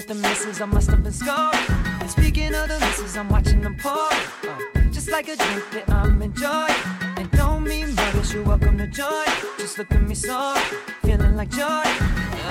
Lately, 0.00 0.14
nothing 0.14 0.30
misses, 0.30 0.60
I 0.62 0.64
must 0.64 0.90
have 0.90 1.02
been 1.02 1.12
scoring. 1.12 1.66
And 2.00 2.10
speaking 2.10 2.54
of 2.54 2.68
the 2.68 2.80
misses, 2.80 3.18
I'm 3.18 3.28
watching 3.28 3.60
them 3.60 3.76
pour. 3.76 3.92
Uh, 3.92 4.58
just 4.90 5.10
like 5.10 5.28
a 5.28 5.36
drink 5.36 5.70
that 5.72 5.90
I'm 5.90 6.22
enjoying. 6.22 6.74
And 7.18 7.30
don't 7.32 7.64
mean 7.64 7.94
much, 7.94 8.32
you're 8.32 8.42
welcome 8.42 8.78
to 8.78 8.86
join. 8.86 9.26
Just 9.58 9.76
look 9.76 9.92
at 9.92 10.02
me 10.02 10.14
so, 10.14 10.54
feeling 11.02 11.36
like 11.36 11.50
joy. 11.50 11.82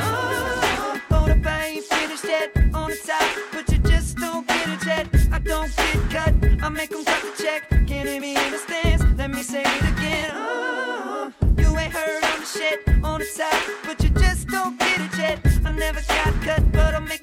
Oh, 0.06 1.02
up, 1.12 1.46
I 1.46 1.66
ain't 1.66 1.86
finished 1.86 2.26
yet. 2.26 2.56
On 2.74 2.92
the 2.92 3.00
top, 3.04 3.30
but 3.52 3.72
you 3.72 3.80
just 3.80 4.18
don't 4.18 4.48
get 4.48 4.70
it 4.70 4.86
yet. 4.86 5.08
I 5.32 5.40
don't 5.40 5.76
get 5.76 6.10
cut, 6.12 6.64
I 6.64 6.70
make 6.70 6.92
them 6.92 7.04
cut 7.04 7.22
the 7.24 7.44
check. 7.44 7.68
Can't 7.88 8.08
hear 8.08 8.22
me 8.22 8.36
in 8.36 8.52
the 8.52 8.60
stands, 8.60 9.04
let 9.18 9.32
me 9.32 9.42
say 9.42 9.64
it 9.64 9.98
again. 9.98 10.32
Oh, 10.34 11.34
you 11.58 11.78
ain't 11.78 11.94
heard 11.94 12.24
on 12.26 12.40
the 12.42 12.46
shit 12.46 12.88
on 13.04 13.20
the 13.20 13.28
top, 13.36 13.60
but 13.86 14.04
you 14.04 14.10
just 14.10 14.48
don't 14.50 14.78
get 14.78 15.02
it 15.02 15.18
yet. 15.18 15.40
I 15.66 15.72
never 15.72 16.02
got 16.02 16.34
cut, 16.42 16.72
but 16.72 16.96
I 16.96 17.00
make 17.00 17.19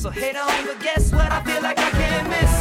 So 0.00 0.08
hate 0.08 0.34
on, 0.34 0.46
but 0.64 0.80
guess 0.80 1.12
what? 1.12 1.30
I 1.30 1.42
feel 1.42 1.62
like 1.62 1.78
I 1.78 1.90
can't 1.90 2.26
miss. 2.30 2.59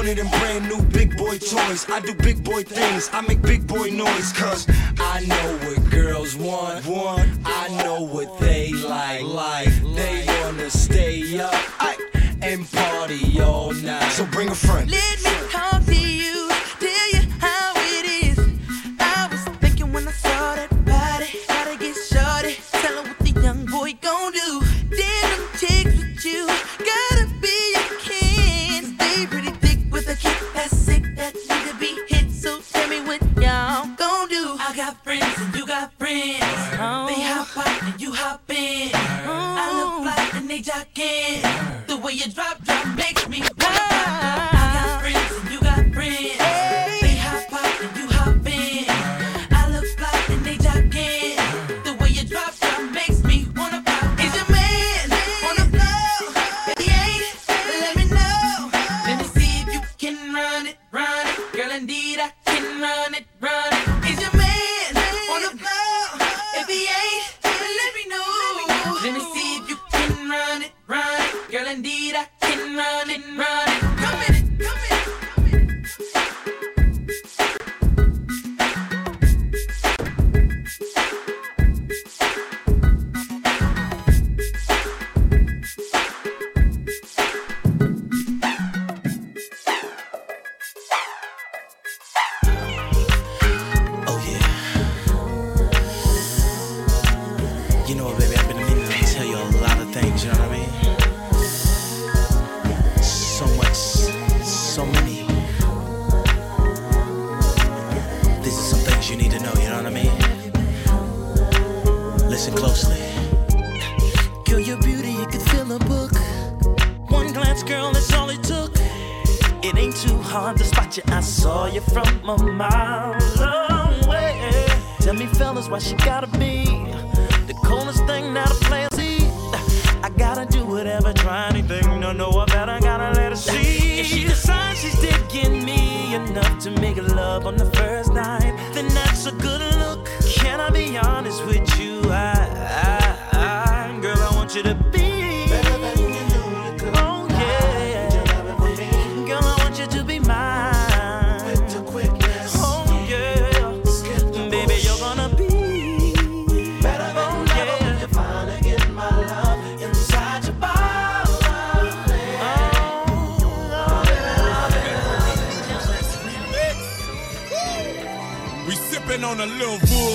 one 0.00 0.08
of 0.08 0.16
them 0.16 0.28
brand 0.40 0.66
new 0.66 0.80
big 0.84 1.14
boy 1.18 1.36
toys. 1.36 1.84
I 1.90 2.00
do 2.00 2.14
big 2.14 2.42
boy 2.42 2.62
things, 2.62 3.10
I 3.12 3.20
make 3.20 3.42
big 3.42 3.66
boy 3.66 3.90
noise, 3.90 4.32
cuz 4.32 4.66
I 4.98 5.20
know 5.26 5.48
what 5.64 5.90
girls 5.90 6.36
want, 6.36 6.86
want. 6.86 7.28
I 7.44 7.68
know 7.82 8.00
what 8.00 8.40
they 8.40 8.72
like, 8.72 9.24
like. 9.24 9.68
They 9.94 10.24
wanna 10.26 10.70
stay 10.70 11.38
up 11.38 11.52
I, 11.78 11.98
and 12.40 12.66
party 12.72 13.42
all 13.42 13.74
night. 13.74 14.10
So 14.12 14.24
bring 14.24 14.48
a 14.48 14.54
friend. 14.54 14.90
Let 14.90 15.22
me 15.22 15.49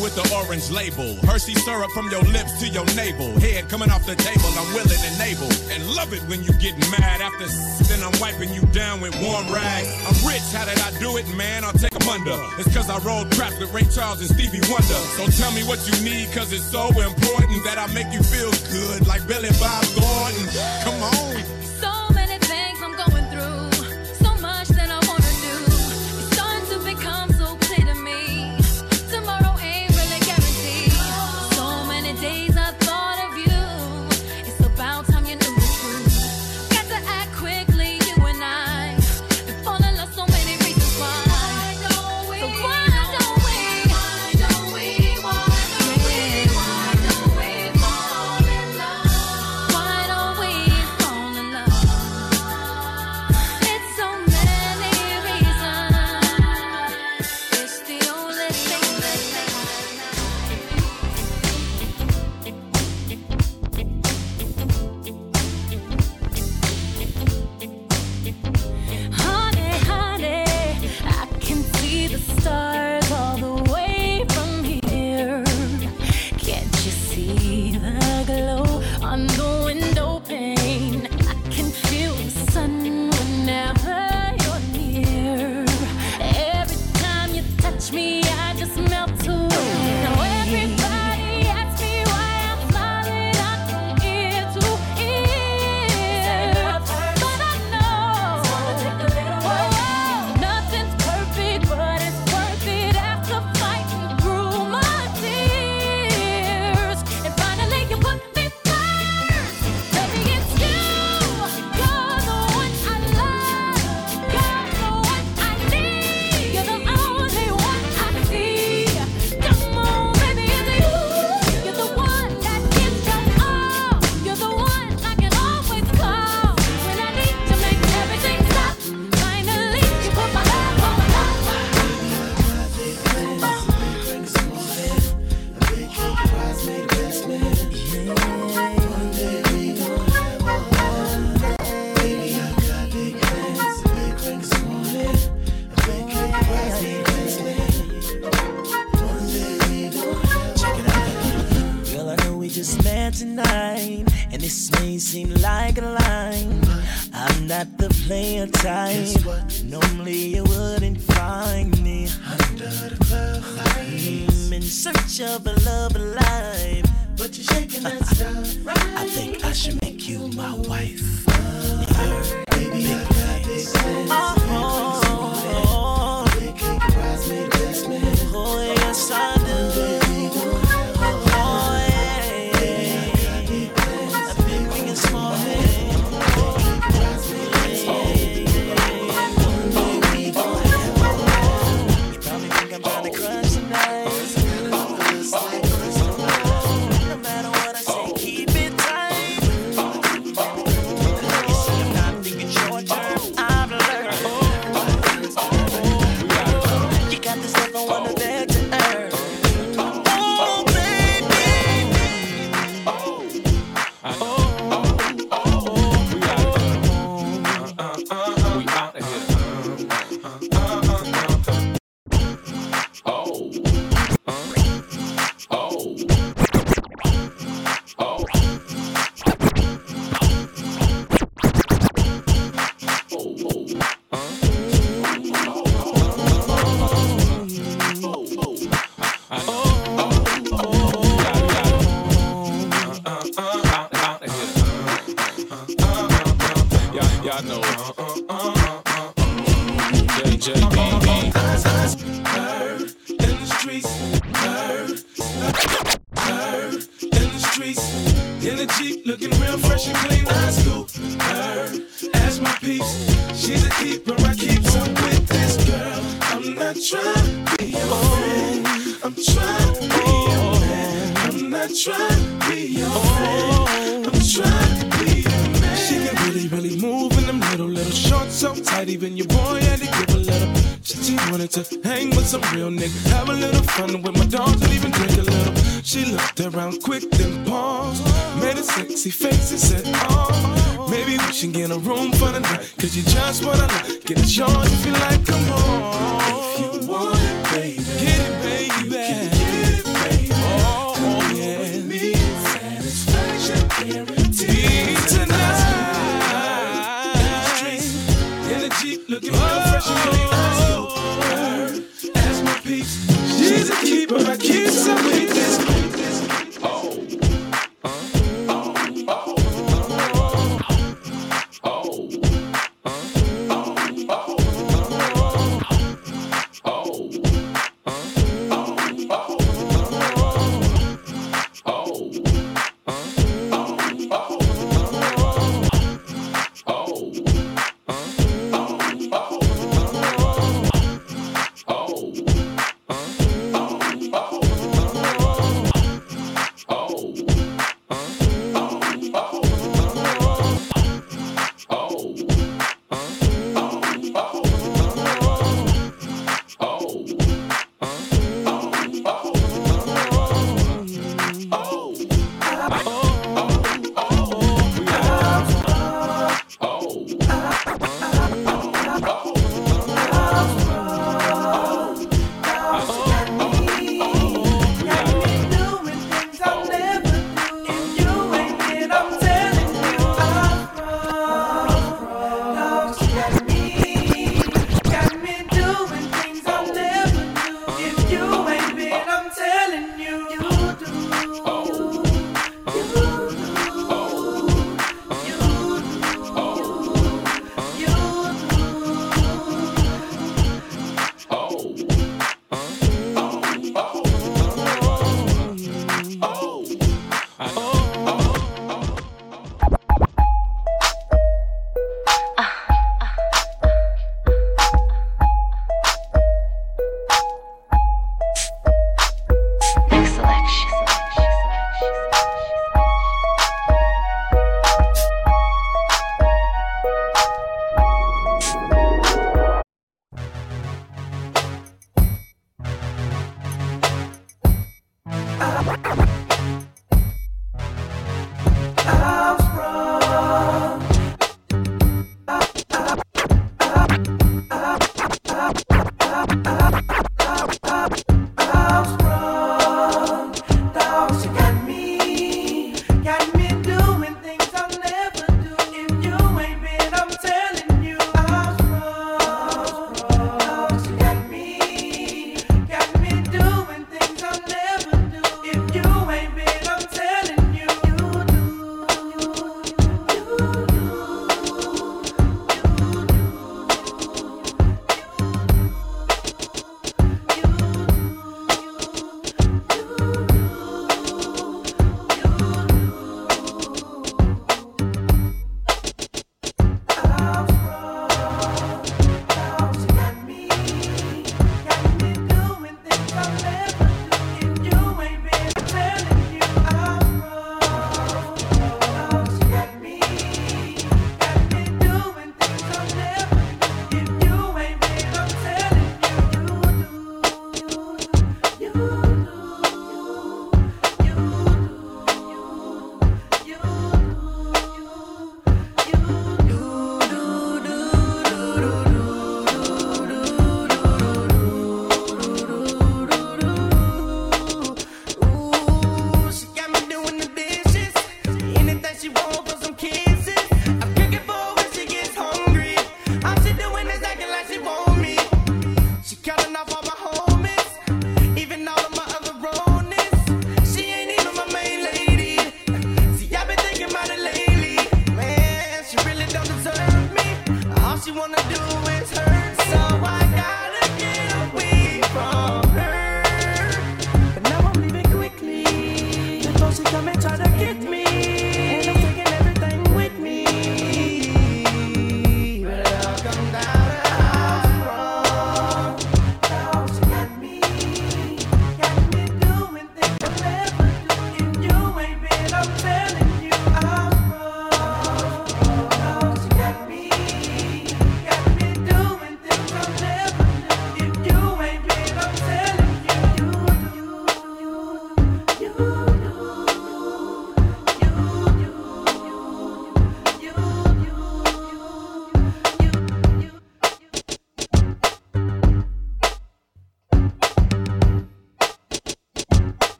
With 0.00 0.14
the 0.14 0.28
orange 0.36 0.70
label. 0.70 1.16
Hershey 1.24 1.54
syrup 1.54 1.90
from 1.92 2.10
your 2.10 2.22
lips 2.22 2.60
to 2.60 2.68
your 2.68 2.84
navel. 2.94 3.32
Head 3.40 3.68
coming 3.68 3.90
off 3.90 4.04
the 4.04 4.14
table, 4.14 4.52
I'm 4.52 4.68
willing 4.74 5.00
and 5.00 5.16
able. 5.24 5.48
And 5.72 5.88
love 5.96 6.12
it 6.12 6.20
when 6.28 6.44
you 6.44 6.52
get 6.60 6.76
mad 7.00 7.22
after 7.22 7.46
then 7.88 8.02
I'm 8.02 8.12
wiping 8.20 8.52
you 8.52 8.62
down 8.72 9.00
with 9.00 9.14
warm 9.22 9.48
rags. 9.52 9.88
I'm 10.06 10.28
rich, 10.28 10.42
how 10.52 10.64
did 10.64 10.78
I 10.80 10.90
do 10.98 11.16
it, 11.16 11.26
man? 11.36 11.64
I'll 11.64 11.72
take 11.72 11.92
them 11.92 12.08
under. 12.08 12.36
It's 12.58 12.72
cause 12.74 12.90
I 12.90 12.98
rolled 12.98 13.30
traps 13.32 13.58
with 13.58 13.72
Ray 13.72 13.84
Charles 13.84 14.20
and 14.20 14.28
Stevie 14.28 14.60
Wonder. 14.70 15.00
So 15.16 15.26
tell 15.40 15.52
me 15.52 15.62
what 15.64 15.80
you 15.88 15.96
need, 16.04 16.30
cause 16.32 16.52
it's 16.52 16.70
so 16.70 16.88
important 16.88 17.64
that 17.64 17.78
I 17.78 17.86
make 17.94 18.12
you 18.12 18.22
feel 18.22 18.50
good 18.70 19.06
like 19.06 19.26
Billy 19.26 19.50
Bob 19.60 19.84
Gordon. 19.96 20.46
Come 20.84 21.02
on. 21.02 21.55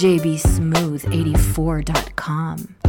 jbsmooth84.com. 0.00 2.79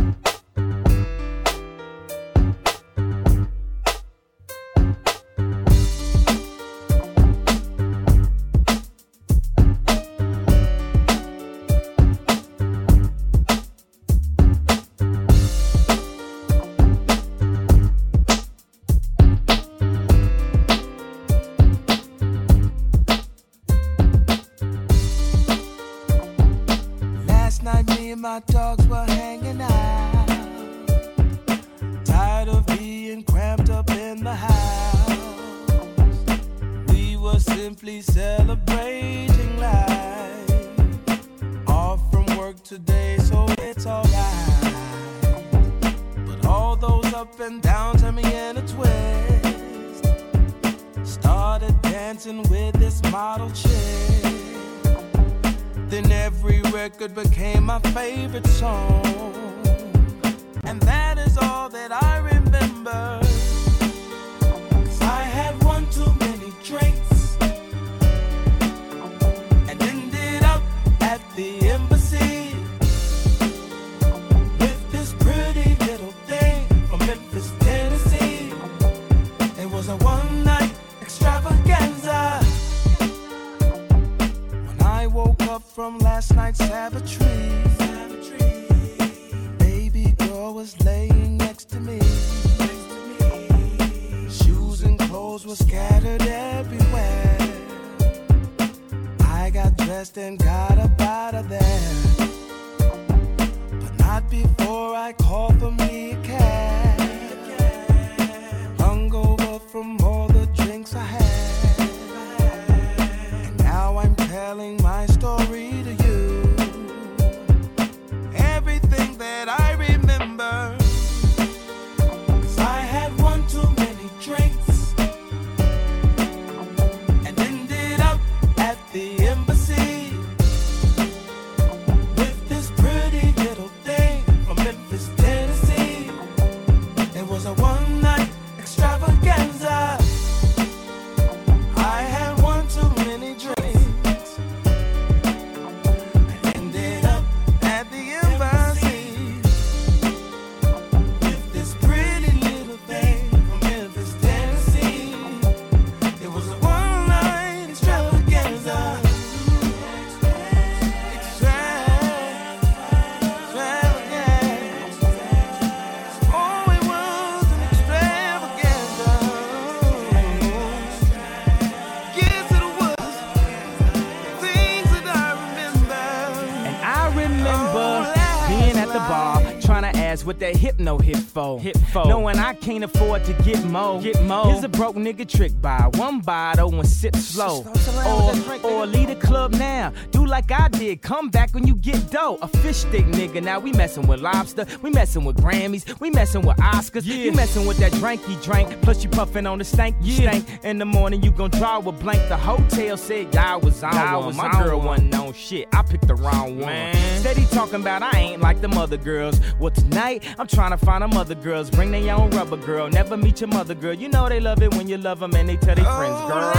hit 181.62 181.81
for. 181.92 182.06
Knowing 182.06 182.38
I 182.40 182.54
can't 182.54 182.84
afford 182.84 183.24
to 183.26 183.34
get 183.44 183.64
more. 183.66 184.02
Get 184.02 184.22
more. 184.24 184.46
Here's 184.52 184.64
a 184.64 184.70
broke 184.70 184.96
nigga 184.96 185.28
trick 185.28 185.52
buy 185.62 185.90
one 185.96 186.20
bottle 186.22 186.74
and 186.80 186.88
sip 186.88 187.16
slow. 187.16 187.64
Or, 188.06 188.66
or 188.72 188.86
leave 188.86 189.08
the 189.10 189.16
club 189.16 189.54
now. 189.54 189.94
Do 190.12 190.26
like 190.26 190.52
I 190.52 190.68
did. 190.70 191.02
Come 191.02 191.30
back 191.30 191.54
when 191.54 191.68
you 191.68 191.76
get 191.76 192.10
dough. 192.12 192.38
A 192.42 192.48
fish 192.48 192.78
stick 192.78 193.06
nigga. 193.06 193.44
Now 193.44 193.60
we 193.60 193.72
messing 193.74 194.08
with 194.08 194.20
lobster. 194.22 194.66
We 194.82 194.90
messing 194.90 195.26
with 195.26 195.38
Grammys. 195.38 196.00
We 196.00 196.10
messing 196.10 196.42
with 196.44 196.58
Oscars. 196.58 197.04
You 197.06 197.32
messing 197.32 197.66
with 197.68 197.78
that 197.78 197.92
drink 197.94 198.24
he 198.26 198.36
drank. 198.38 198.82
Plus 198.82 199.04
you 199.04 199.10
puffing 199.10 199.46
on 199.46 199.58
the 199.60 199.66
stank. 199.66 199.96
You 200.02 200.14
stank. 200.14 200.46
In 200.64 200.78
the 200.78 200.86
morning 200.86 201.22
you 201.24 201.32
gon' 201.32 201.50
draw 201.52 201.78
a 201.80 201.92
blank. 201.92 202.28
The 202.30 202.38
hotel 202.38 202.98
said 202.98 203.34
y'all 203.34 203.60
was 203.60 203.84
on 203.84 203.94
Y'all 203.94 204.20
one. 204.20 204.28
was 204.28 204.38
My 204.38 204.46
on 204.50 204.64
girl 204.64 204.78
one. 204.80 204.88
wasn't 204.88 205.16
on 205.16 205.34
shit. 205.34 205.68
I 205.74 205.82
picked 205.84 206.08
the 206.08 206.16
wrong 206.16 206.58
one. 206.58 206.68
Man. 206.68 207.20
Steady 207.20 207.46
talking 207.48 207.76
about 207.82 208.02
I 208.02 208.18
ain't 208.18 208.42
like 208.42 208.62
them 208.62 208.78
other 208.78 208.98
girls. 208.98 209.40
Well, 209.60 209.72
tonight 209.72 210.24
I'm 210.40 210.48
trying 210.48 210.72
to 210.72 210.78
find 210.78 211.02
them 211.04 211.14
other 211.14 211.36
girls. 211.36 211.70
Bring 211.82 211.94
their 212.06 212.16
own 212.16 212.30
rubber 212.30 212.58
girl. 212.58 212.88
Never 212.90 213.18
meet 213.18 213.42
your 213.42 213.48
mother 213.48 213.74
girl. 213.74 213.96
You 213.96 214.08
know 214.08 214.30
they 214.30 214.40
love 214.40 214.62
it 214.62 214.72
when 214.76 214.88
you 214.88 215.00
love 215.00 215.20
them 215.20 215.34
and 215.34 215.50
they 215.50 215.58
tell 215.58 215.74
their 215.74 215.84
friends, 215.84 216.14
girl. 216.30 216.52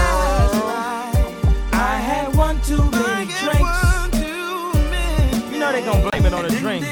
I 1.73 1.95
had 2.03 2.35
one 2.35 2.61
too 2.63 2.83
many 2.91 3.31
drinks. 3.39 3.79
You 5.53 5.61
know 5.61 5.71
they 5.71 5.85
gon' 5.85 6.11
blame 6.11 6.27
it 6.27 6.35
on 6.35 6.43
the 6.43 6.51
drink. 6.59 6.85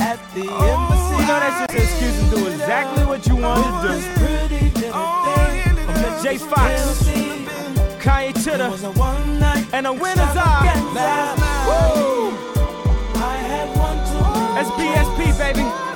At 0.00 0.18
the 0.32 0.48
embassy. 0.48 1.12
You 1.12 1.26
know 1.28 1.38
that's 1.44 1.60
just 1.60 1.74
an 1.74 1.76
excuse 1.76 2.16
to 2.24 2.36
do 2.36 2.46
exactly 2.46 3.04
what 3.04 3.26
you 3.26 3.36
want 3.36 3.62
to 3.62 3.70
do. 3.86 4.00
Pretty 4.16 4.70
little 4.80 5.04
thing 5.36 5.76
from 5.84 5.96
the 6.00 6.10
J 6.22 6.38
Fox, 6.38 7.04
Kanye 8.00 8.32
Titter, 8.32 8.72
and 9.76 9.84
the 9.84 9.92
winners 9.92 10.36
are. 10.40 10.64
Woo! 11.68 12.32
SBSP, 14.56 15.36
baby. 15.36 15.91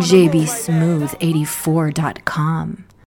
jbsmooth84.com. 0.00 2.86